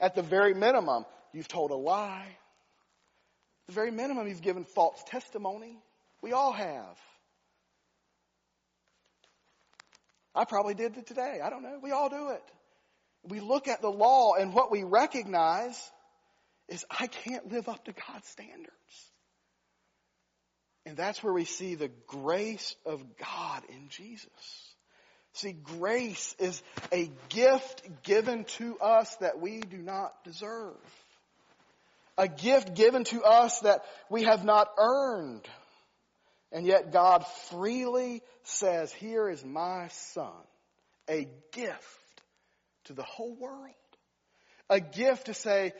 At 0.00 0.14
the 0.14 0.22
very 0.22 0.54
minimum, 0.54 1.04
you've 1.32 1.48
told 1.48 1.70
a 1.70 1.76
lie. 1.76 2.26
At 2.26 3.66
the 3.68 3.72
very 3.74 3.90
minimum, 3.90 4.26
you've 4.26 4.42
given 4.42 4.64
false 4.64 5.02
testimony. 5.06 5.78
We 6.22 6.32
all 6.32 6.52
have. 6.52 6.98
I 10.34 10.46
probably 10.46 10.74
did 10.74 10.96
it 10.96 11.06
today. 11.06 11.40
I 11.44 11.50
don't 11.50 11.62
know. 11.62 11.78
We 11.82 11.90
all 11.90 12.08
do 12.08 12.30
it. 12.30 12.42
We 13.24 13.40
look 13.40 13.68
at 13.68 13.82
the 13.82 13.90
law 13.90 14.34
and 14.34 14.54
what 14.54 14.70
we 14.70 14.82
recognize 14.82 15.78
is 16.68 16.84
I 16.90 17.06
can't 17.06 17.52
live 17.52 17.68
up 17.68 17.84
to 17.84 17.92
God's 17.92 18.26
standards. 18.28 19.11
And 20.84 20.96
that's 20.96 21.22
where 21.22 21.32
we 21.32 21.44
see 21.44 21.74
the 21.74 21.90
grace 22.06 22.74
of 22.84 23.04
God 23.16 23.62
in 23.68 23.88
Jesus. 23.88 24.74
See, 25.34 25.52
grace 25.52 26.34
is 26.38 26.62
a 26.92 27.10
gift 27.28 27.82
given 28.02 28.44
to 28.44 28.78
us 28.78 29.14
that 29.16 29.40
we 29.40 29.60
do 29.60 29.78
not 29.78 30.12
deserve. 30.24 30.76
A 32.18 32.28
gift 32.28 32.74
given 32.74 33.04
to 33.04 33.22
us 33.22 33.60
that 33.60 33.84
we 34.10 34.24
have 34.24 34.44
not 34.44 34.68
earned. 34.76 35.48
And 36.50 36.66
yet 36.66 36.92
God 36.92 37.24
freely 37.50 38.22
says, 38.42 38.92
here 38.92 39.30
is 39.30 39.42
my 39.44 39.88
son. 39.88 40.32
A 41.08 41.26
gift 41.52 42.22
to 42.84 42.92
the 42.92 43.02
whole 43.02 43.34
world. 43.34 43.74
A 44.68 44.80
gift 44.80 45.26
to 45.26 45.34
say, 45.34 45.72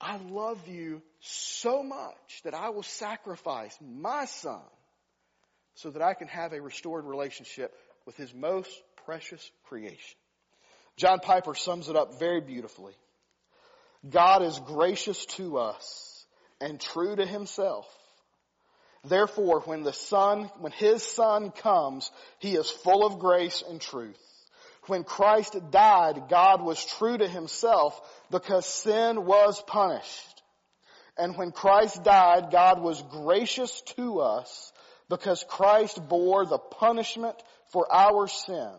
I 0.00 0.18
love 0.18 0.66
you 0.68 1.02
so 1.20 1.82
much 1.82 2.42
that 2.44 2.54
I 2.54 2.70
will 2.70 2.84
sacrifice 2.84 3.76
my 3.80 4.26
son 4.26 4.60
so 5.74 5.90
that 5.90 6.02
I 6.02 6.14
can 6.14 6.28
have 6.28 6.52
a 6.52 6.60
restored 6.60 7.04
relationship 7.04 7.74
with 8.06 8.16
his 8.16 8.32
most 8.32 8.70
precious 9.04 9.50
creation. 9.68 10.18
John 10.96 11.20
Piper 11.20 11.54
sums 11.54 11.88
it 11.88 11.96
up 11.96 12.18
very 12.18 12.40
beautifully. 12.40 12.94
God 14.08 14.42
is 14.42 14.58
gracious 14.60 15.24
to 15.36 15.58
us 15.58 16.26
and 16.60 16.80
true 16.80 17.16
to 17.16 17.26
himself. 17.26 17.86
Therefore, 19.04 19.60
when 19.60 19.82
the 19.82 19.92
son, 19.92 20.50
when 20.58 20.72
his 20.72 21.02
son 21.02 21.50
comes, 21.50 22.10
he 22.38 22.56
is 22.56 22.68
full 22.68 23.06
of 23.06 23.18
grace 23.18 23.62
and 23.68 23.80
truth. 23.80 24.20
When 24.88 25.04
Christ 25.04 25.56
died, 25.70 26.24
God 26.28 26.62
was 26.62 26.84
true 26.84 27.16
to 27.16 27.28
himself 27.28 28.00
because 28.30 28.66
sin 28.66 29.24
was 29.24 29.62
punished. 29.66 30.42
And 31.16 31.36
when 31.36 31.52
Christ 31.52 32.02
died, 32.04 32.50
God 32.50 32.80
was 32.80 33.02
gracious 33.10 33.82
to 33.96 34.20
us 34.20 34.72
because 35.08 35.44
Christ 35.48 36.00
bore 36.08 36.46
the 36.46 36.58
punishment 36.58 37.36
for 37.72 37.92
our 37.92 38.28
sins 38.28 38.78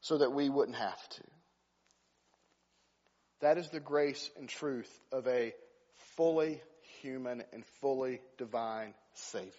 so 0.00 0.18
that 0.18 0.32
we 0.32 0.48
wouldn't 0.48 0.76
have 0.76 1.08
to. 1.08 1.22
That 3.40 3.58
is 3.58 3.68
the 3.70 3.80
grace 3.80 4.30
and 4.38 4.48
truth 4.48 4.90
of 5.12 5.26
a 5.26 5.52
fully 6.16 6.60
human 7.02 7.42
and 7.52 7.64
fully 7.80 8.20
divine 8.38 8.94
Savior. 9.14 9.50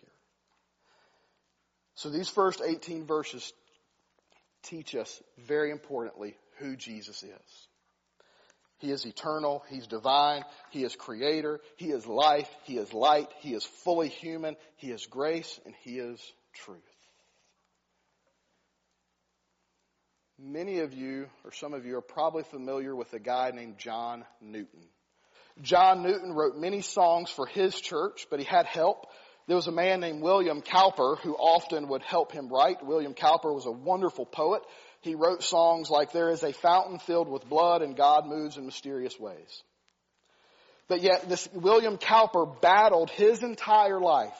So 1.95 2.09
these 2.09 2.29
first 2.29 2.61
18 2.63 3.05
verses 3.05 3.51
teach 4.69 4.95
us 4.95 5.21
very 5.47 5.71
importantly 5.71 6.37
who 6.59 6.75
Jesus 6.75 7.23
is. 7.23 7.67
He 8.79 8.91
is 8.91 9.05
eternal. 9.05 9.63
He's 9.69 9.87
divine. 9.87 10.43
He 10.69 10.83
is 10.83 10.95
creator. 10.95 11.59
He 11.77 11.87
is 11.87 12.05
life. 12.05 12.49
He 12.63 12.77
is 12.77 12.93
light. 12.93 13.29
He 13.39 13.53
is 13.53 13.63
fully 13.63 14.09
human. 14.09 14.55
He 14.75 14.91
is 14.91 15.05
grace 15.07 15.59
and 15.65 15.73
he 15.83 15.97
is 15.97 16.21
truth. 16.53 16.77
Many 20.39 20.79
of 20.79 20.93
you, 20.93 21.25
or 21.43 21.51
some 21.51 21.73
of 21.73 21.85
you, 21.87 21.97
are 21.97 22.01
probably 22.01 22.43
familiar 22.43 22.95
with 22.95 23.11
a 23.13 23.19
guy 23.19 23.49
named 23.49 23.79
John 23.79 24.23
Newton. 24.39 24.83
John 25.63 26.03
Newton 26.03 26.31
wrote 26.31 26.55
many 26.55 26.81
songs 26.81 27.31
for 27.31 27.47
his 27.47 27.79
church, 27.81 28.27
but 28.29 28.39
he 28.39 28.45
had 28.45 28.67
help. 28.67 29.07
There 29.47 29.55
was 29.55 29.67
a 29.67 29.71
man 29.71 30.01
named 30.01 30.21
William 30.21 30.61
Cowper 30.61 31.17
who 31.23 31.33
often 31.33 31.87
would 31.87 32.03
help 32.03 32.33
him 32.33 32.49
write. 32.49 32.85
William 32.85 33.13
Cowper 33.13 33.53
was 33.53 33.65
a 33.65 33.71
wonderful 33.71 34.25
poet. 34.25 34.61
He 35.01 35.15
wrote 35.15 35.41
songs 35.41 35.89
like 35.89 36.11
There 36.11 36.29
is 36.29 36.43
a 36.43 36.51
fountain 36.51 36.99
filled 36.99 37.29
with 37.29 37.47
blood 37.47 37.81
and 37.81 37.95
God 37.95 38.27
moves 38.27 38.57
in 38.57 38.65
mysterious 38.65 39.17
ways. 39.17 39.63
But 40.89 41.01
yet 41.01 41.29
this 41.29 41.47
William 41.53 41.97
Cowper 41.97 42.45
battled 42.45 43.09
his 43.11 43.41
entire 43.41 44.01
life. 44.01 44.37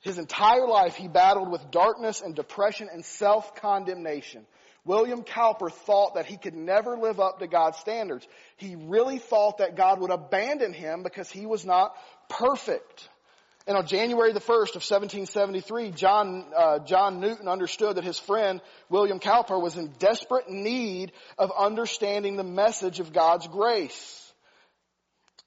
His 0.00 0.18
entire 0.18 0.66
life 0.66 0.96
he 0.96 1.08
battled 1.08 1.50
with 1.50 1.70
darkness 1.70 2.20
and 2.20 2.34
depression 2.34 2.88
and 2.92 3.04
self-condemnation. 3.04 4.46
William 4.84 5.22
Cowper 5.22 5.70
thought 5.70 6.14
that 6.14 6.26
he 6.26 6.36
could 6.36 6.54
never 6.54 6.96
live 6.96 7.20
up 7.20 7.40
to 7.40 7.46
God's 7.46 7.78
standards. 7.78 8.26
He 8.56 8.76
really 8.76 9.18
thought 9.18 9.58
that 9.58 9.76
God 9.76 10.00
would 10.00 10.12
abandon 10.12 10.72
him 10.74 11.02
because 11.02 11.30
he 11.30 11.46
was 11.46 11.64
not 11.64 11.96
perfect. 12.28 13.08
And 13.66 13.76
on 13.76 13.86
January 13.86 14.32
the 14.32 14.40
1st 14.40 14.76
of 14.76 14.84
1773, 14.84 15.90
John, 15.90 16.52
uh, 16.56 16.78
John 16.80 17.18
Newton 17.18 17.48
understood 17.48 17.96
that 17.96 18.04
his 18.04 18.18
friend 18.18 18.60
William 18.88 19.18
Cowper 19.18 19.58
was 19.58 19.76
in 19.76 19.88
desperate 19.98 20.48
need 20.48 21.10
of 21.36 21.50
understanding 21.56 22.36
the 22.36 22.44
message 22.44 23.00
of 23.00 23.12
God's 23.12 23.48
grace. 23.48 24.22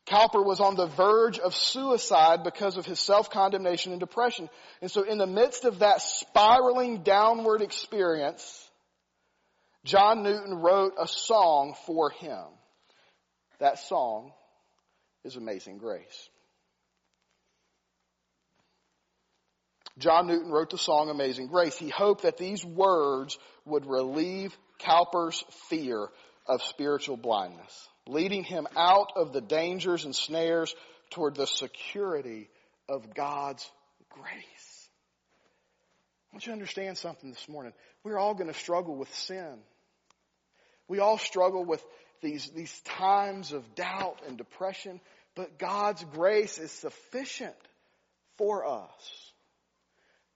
Cowper 0.05 0.41
was 0.41 0.59
on 0.59 0.75
the 0.75 0.87
verge 0.87 1.39
of 1.39 1.55
suicide 1.55 2.43
because 2.43 2.77
of 2.77 2.85
his 2.85 2.99
self-condemnation 2.99 3.93
and 3.93 3.99
depression. 3.99 4.49
And 4.81 4.91
so 4.91 5.03
in 5.03 5.17
the 5.17 5.27
midst 5.27 5.63
of 5.65 5.79
that 5.79 6.01
spiraling 6.01 7.03
downward 7.03 7.61
experience, 7.61 8.69
John 9.85 10.23
Newton 10.23 10.55
wrote 10.55 10.93
a 10.99 11.07
song 11.07 11.75
for 11.85 12.09
him. 12.09 12.43
That 13.59 13.79
song 13.79 14.33
is 15.23 15.35
Amazing 15.35 15.77
Grace. 15.77 16.29
John 19.99 20.27
Newton 20.27 20.51
wrote 20.51 20.69
the 20.69 20.77
song 20.77 21.09
Amazing 21.09 21.47
Grace. 21.47 21.77
He 21.77 21.89
hoped 21.89 22.23
that 22.23 22.37
these 22.37 22.63
words 22.63 23.37
would 23.65 23.85
relieve 23.85 24.57
Cowper's 24.79 25.43
fear 25.69 26.07
of 26.47 26.61
spiritual 26.63 27.17
blindness, 27.17 27.89
leading 28.07 28.43
him 28.43 28.67
out 28.77 29.11
of 29.15 29.33
the 29.33 29.41
dangers 29.41 30.05
and 30.05 30.15
snares 30.15 30.73
toward 31.11 31.35
the 31.35 31.45
security 31.45 32.49
of 32.87 33.13
God's 33.13 33.69
grace. 34.09 34.89
I 36.31 36.35
want 36.35 36.45
you 36.45 36.51
to 36.51 36.53
understand 36.53 36.97
something 36.97 37.29
this 37.29 37.49
morning. 37.49 37.73
We're 38.03 38.17
all 38.17 38.33
going 38.33 38.51
to 38.51 38.57
struggle 38.57 38.95
with 38.95 39.13
sin. 39.13 39.57
We 40.87 40.99
all 40.99 41.17
struggle 41.17 41.65
with 41.65 41.83
these, 42.21 42.49
these 42.51 42.79
times 42.81 43.51
of 43.51 43.75
doubt 43.75 44.21
and 44.27 44.37
depression, 44.37 45.01
but 45.35 45.59
God's 45.59 46.03
grace 46.05 46.57
is 46.57 46.71
sufficient 46.71 47.55
for 48.37 48.65
us. 48.65 49.31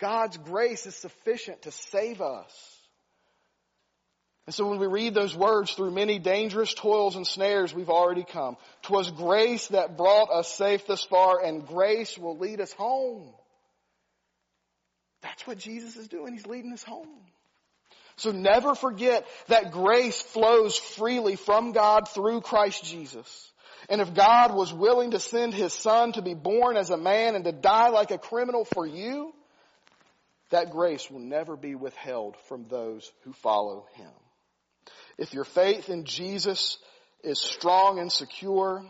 God's 0.03 0.35
grace 0.35 0.85
is 0.85 0.95
sufficient 0.95 1.61
to 1.61 1.71
save 1.71 2.19
us. 2.19 2.77
And 4.45 4.53
so 4.53 4.67
when 4.67 4.77
we 4.77 4.87
read 4.87 5.13
those 5.13 5.33
words, 5.33 5.71
through 5.71 5.91
many 5.91 6.19
dangerous 6.19 6.73
toils 6.73 7.15
and 7.15 7.25
snares 7.25 7.73
we've 7.73 7.89
already 7.89 8.25
come. 8.25 8.57
Twas 8.81 9.09
grace 9.11 9.67
that 9.67 9.95
brought 9.95 10.29
us 10.29 10.53
safe 10.53 10.85
thus 10.87 11.05
far 11.05 11.41
and 11.41 11.65
grace 11.65 12.17
will 12.17 12.37
lead 12.37 12.59
us 12.59 12.73
home. 12.73 13.33
That's 15.21 15.47
what 15.47 15.57
Jesus 15.57 15.95
is 15.95 16.09
doing. 16.09 16.33
He's 16.33 16.45
leading 16.45 16.73
us 16.73 16.83
home. 16.83 17.07
So 18.17 18.33
never 18.33 18.75
forget 18.75 19.25
that 19.47 19.71
grace 19.71 20.21
flows 20.21 20.77
freely 20.77 21.37
from 21.37 21.71
God 21.71 22.09
through 22.09 22.41
Christ 22.41 22.83
Jesus. 22.83 23.53
And 23.87 24.01
if 24.01 24.13
God 24.13 24.53
was 24.53 24.73
willing 24.73 25.11
to 25.11 25.19
send 25.21 25.53
His 25.53 25.71
Son 25.71 26.11
to 26.11 26.21
be 26.21 26.33
born 26.33 26.75
as 26.75 26.89
a 26.89 26.97
man 26.97 27.35
and 27.35 27.45
to 27.45 27.53
die 27.53 27.87
like 27.87 28.11
a 28.11 28.17
criminal 28.17 28.65
for 28.65 28.85
you, 28.85 29.33
that 30.53 30.69
grace 30.69 31.09
will 31.09 31.19
never 31.19 31.57
be 31.57 31.73
withheld 31.73 32.35
from 32.47 32.67
those 32.69 33.11
who 33.23 33.33
follow 33.33 33.87
Him. 33.95 34.11
If 35.17 35.33
your 35.33 35.45
faith 35.45 35.89
in 35.89 36.05
Jesus 36.05 36.77
is 37.23 37.39
strong 37.39 37.97
and 37.97 38.11
secure, 38.11 38.85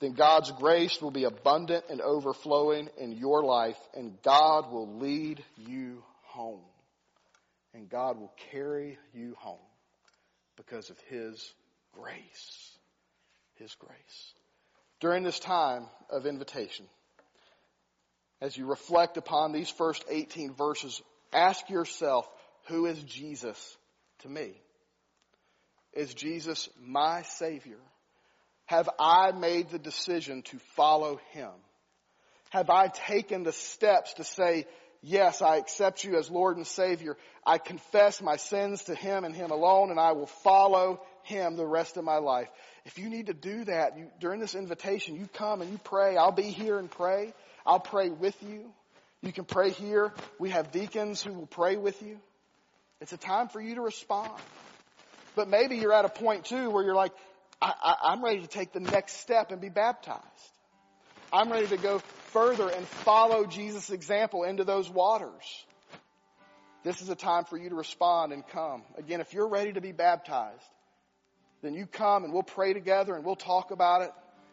then 0.00 0.14
God's 0.14 0.50
grace 0.52 1.00
will 1.02 1.10
be 1.10 1.24
abundant 1.24 1.84
and 1.90 2.00
overflowing 2.00 2.88
in 2.98 3.12
your 3.12 3.44
life 3.44 3.76
and 3.94 4.16
God 4.22 4.72
will 4.72 4.98
lead 4.98 5.44
you 5.56 6.02
home 6.22 6.64
and 7.74 7.90
God 7.90 8.18
will 8.18 8.32
carry 8.50 8.96
you 9.12 9.34
home 9.38 9.58
because 10.56 10.88
of 10.88 10.98
His 11.10 11.52
grace. 11.92 12.72
His 13.56 13.74
grace. 13.74 14.34
During 15.00 15.22
this 15.22 15.38
time 15.38 15.84
of 16.08 16.24
invitation, 16.24 16.86
as 18.40 18.56
you 18.56 18.66
reflect 18.66 19.16
upon 19.16 19.52
these 19.52 19.70
first 19.70 20.04
18 20.08 20.54
verses, 20.54 21.02
ask 21.32 21.68
yourself, 21.68 22.28
who 22.66 22.86
is 22.86 23.02
Jesus 23.02 23.76
to 24.20 24.28
me? 24.28 24.52
Is 25.92 26.14
Jesus 26.14 26.68
my 26.80 27.22
Savior? 27.22 27.78
Have 28.66 28.88
I 28.98 29.32
made 29.32 29.70
the 29.70 29.78
decision 29.78 30.42
to 30.42 30.58
follow 30.76 31.18
Him? 31.32 31.50
Have 32.50 32.70
I 32.70 32.88
taken 32.88 33.42
the 33.42 33.52
steps 33.52 34.14
to 34.14 34.24
say, 34.24 34.66
yes, 35.02 35.42
I 35.42 35.56
accept 35.56 36.04
you 36.04 36.18
as 36.18 36.30
Lord 36.30 36.56
and 36.56 36.66
Savior. 36.66 37.16
I 37.46 37.58
confess 37.58 38.20
my 38.22 38.36
sins 38.36 38.84
to 38.84 38.94
Him 38.94 39.24
and 39.24 39.34
Him 39.34 39.50
alone, 39.50 39.90
and 39.90 39.98
I 39.98 40.12
will 40.12 40.26
follow 40.26 41.00
Him 41.24 41.56
the 41.56 41.66
rest 41.66 41.96
of 41.96 42.04
my 42.04 42.18
life. 42.18 42.48
If 42.84 42.98
you 42.98 43.08
need 43.08 43.26
to 43.26 43.34
do 43.34 43.64
that 43.64 43.98
you, 43.98 44.08
during 44.20 44.40
this 44.40 44.54
invitation, 44.54 45.16
you 45.16 45.28
come 45.34 45.60
and 45.60 45.70
you 45.70 45.78
pray. 45.84 46.16
I'll 46.16 46.32
be 46.32 46.50
here 46.50 46.78
and 46.78 46.90
pray. 46.90 47.34
I'll 47.68 47.78
pray 47.78 48.08
with 48.08 48.34
you. 48.42 48.72
You 49.20 49.30
can 49.30 49.44
pray 49.44 49.70
here. 49.70 50.14
We 50.38 50.50
have 50.50 50.72
deacons 50.72 51.22
who 51.22 51.34
will 51.34 51.46
pray 51.46 51.76
with 51.76 52.00
you. 52.02 52.18
It's 53.02 53.12
a 53.12 53.18
time 53.18 53.48
for 53.48 53.60
you 53.60 53.74
to 53.74 53.82
respond. 53.82 54.32
But 55.36 55.48
maybe 55.48 55.76
you're 55.76 55.92
at 55.92 56.06
a 56.06 56.08
point 56.08 56.46
too 56.46 56.70
where 56.70 56.82
you're 56.82 56.94
like, 56.94 57.12
I, 57.60 57.72
I, 57.80 57.94
I'm 58.12 58.24
ready 58.24 58.40
to 58.40 58.46
take 58.46 58.72
the 58.72 58.80
next 58.80 59.18
step 59.18 59.50
and 59.50 59.60
be 59.60 59.68
baptized. 59.68 60.24
I'm 61.30 61.52
ready 61.52 61.66
to 61.66 61.76
go 61.76 61.98
further 62.32 62.70
and 62.70 62.86
follow 62.86 63.44
Jesus' 63.44 63.90
example 63.90 64.44
into 64.44 64.64
those 64.64 64.88
waters. 64.88 65.66
This 66.84 67.02
is 67.02 67.10
a 67.10 67.14
time 67.14 67.44
for 67.44 67.58
you 67.58 67.68
to 67.68 67.74
respond 67.74 68.32
and 68.32 68.46
come. 68.48 68.82
Again, 68.96 69.20
if 69.20 69.34
you're 69.34 69.48
ready 69.48 69.74
to 69.74 69.82
be 69.82 69.92
baptized, 69.92 70.62
then 71.60 71.74
you 71.74 71.84
come 71.84 72.24
and 72.24 72.32
we'll 72.32 72.42
pray 72.44 72.72
together 72.72 73.14
and 73.14 73.26
we'll 73.26 73.36
talk 73.36 73.72
about 73.72 74.00
it 74.02 74.12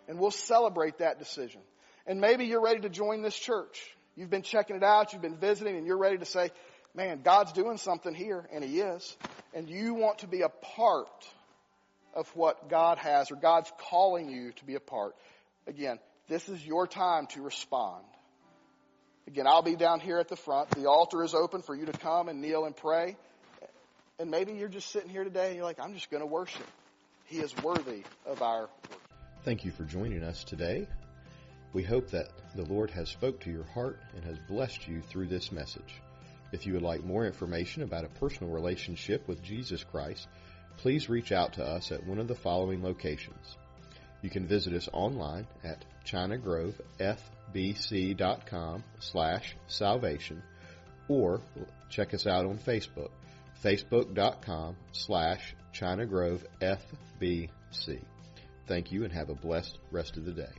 and 0.10 0.20
we'll 0.20 0.32
celebrate 0.32 0.98
that 0.98 1.18
decision. 1.18 1.62
And 2.08 2.22
maybe 2.22 2.46
you're 2.46 2.62
ready 2.62 2.82
to 2.82 2.90
join 2.90 3.22
this 3.22 3.36
church. 3.36 3.82
You've 4.16 4.30
been 4.30 4.44
checking 4.44 4.76
it 4.76 4.84
out, 4.84 5.14
you've 5.14 5.22
been 5.22 5.38
visiting, 5.38 5.76
and 5.76 5.86
you're 5.86 5.98
ready 5.98 6.18
to 6.18 6.26
say, 6.26 6.52
man, 6.94 7.22
God's 7.24 7.52
doing 7.52 7.78
something 7.78 8.14
here, 8.14 8.48
and 8.54 8.64
He 8.64 8.80
is. 8.80 9.18
And 9.54 9.70
you 9.70 9.94
want 9.94 10.20
to 10.20 10.28
be 10.28 10.42
a 10.42 10.50
part 10.50 11.28
of 12.14 12.28
what 12.36 12.70
God 12.70 12.98
has 12.98 13.32
or 13.32 13.36
God's 13.36 13.72
calling 13.90 14.30
you 14.30 14.52
to 14.54 14.66
be 14.66 14.76
a 14.76 14.80
part, 14.80 15.16
again, 15.68 16.00
this 16.30 16.48
is 16.48 16.66
your 16.66 16.88
time 16.88 17.28
to 17.28 17.42
respond. 17.42 18.04
Again, 19.28 19.48
I'll 19.48 19.64
be 19.64 19.76
down 19.76 20.00
here 20.00 20.20
at 20.20 20.28
the 20.28 20.36
front. 20.36 20.70
The 20.72 20.88
altar 20.88 21.24
is 21.24 21.34
open 21.34 21.62
for 21.62 21.76
you 21.76 21.86
to 21.88 21.92
come 21.92 22.30
and 22.30 22.42
kneel 22.42 22.66
and 22.66 22.76
pray. 22.76 23.18
And 24.20 24.32
maybe 24.32 24.54
you're 24.54 24.70
just 24.70 24.92
sitting 24.92 25.10
here 25.10 25.24
today 25.24 25.48
and 25.48 25.56
you're 25.56 25.66
like, 25.66 25.80
I'm 25.80 25.94
just 25.94 26.10
going 26.10 26.22
to 26.22 26.28
worship. 26.28 26.66
He 27.26 27.40
is 27.40 27.56
worthy 27.58 28.04
of 28.26 28.42
our 28.42 28.62
worship. 28.62 29.02
Thank 29.44 29.66
you 29.66 29.72
for 29.72 29.84
joining 29.84 30.24
us 30.24 30.44
today. 30.44 30.88
We 31.76 31.84
hope 31.84 32.10
that 32.12 32.30
the 32.56 32.64
Lord 32.64 32.90
has 32.92 33.10
spoke 33.10 33.42
to 33.42 33.52
your 33.52 33.66
heart 33.66 34.00
and 34.16 34.24
has 34.24 34.38
blessed 34.48 34.88
you 34.88 35.02
through 35.02 35.26
this 35.26 35.52
message. 35.52 36.02
If 36.54 36.66
you 36.66 36.72
would 36.72 36.82
like 36.82 37.04
more 37.04 37.26
information 37.26 37.84
about 37.84 38.06
a 38.06 38.10
personal 38.18 38.54
relationship 38.54 39.28
with 39.28 39.44
Jesus 39.44 39.84
Christ, 39.84 40.30
please 40.78 41.10
reach 41.10 41.34
out 41.34 41.52
to 41.56 41.66
us 41.66 41.92
at 41.92 42.08
one 42.08 42.20
of 42.20 42.30
the 42.30 42.36
following 42.36 42.82
locations. 42.82 43.58
You 44.22 44.30
can 44.30 44.48
visit 44.48 44.72
us 44.72 44.88
online 44.94 45.48
at 45.66 45.84
chinagrovefbc.com 46.06 48.84
slash 49.00 49.58
salvation 49.68 50.42
or 51.10 51.42
check 51.90 52.14
us 52.14 52.26
out 52.26 52.46
on 52.46 52.58
Facebook, 52.58 53.10
facebook.com 53.62 54.78
slash 54.94 55.54
chinagrovefbc. 55.74 57.50
Thank 58.66 58.94
you 58.94 59.04
and 59.04 59.12
have 59.12 59.30
a 59.30 59.36
blessed 59.36 59.78
rest 59.92 60.16
of 60.16 60.24
the 60.24 60.32
day. 60.32 60.54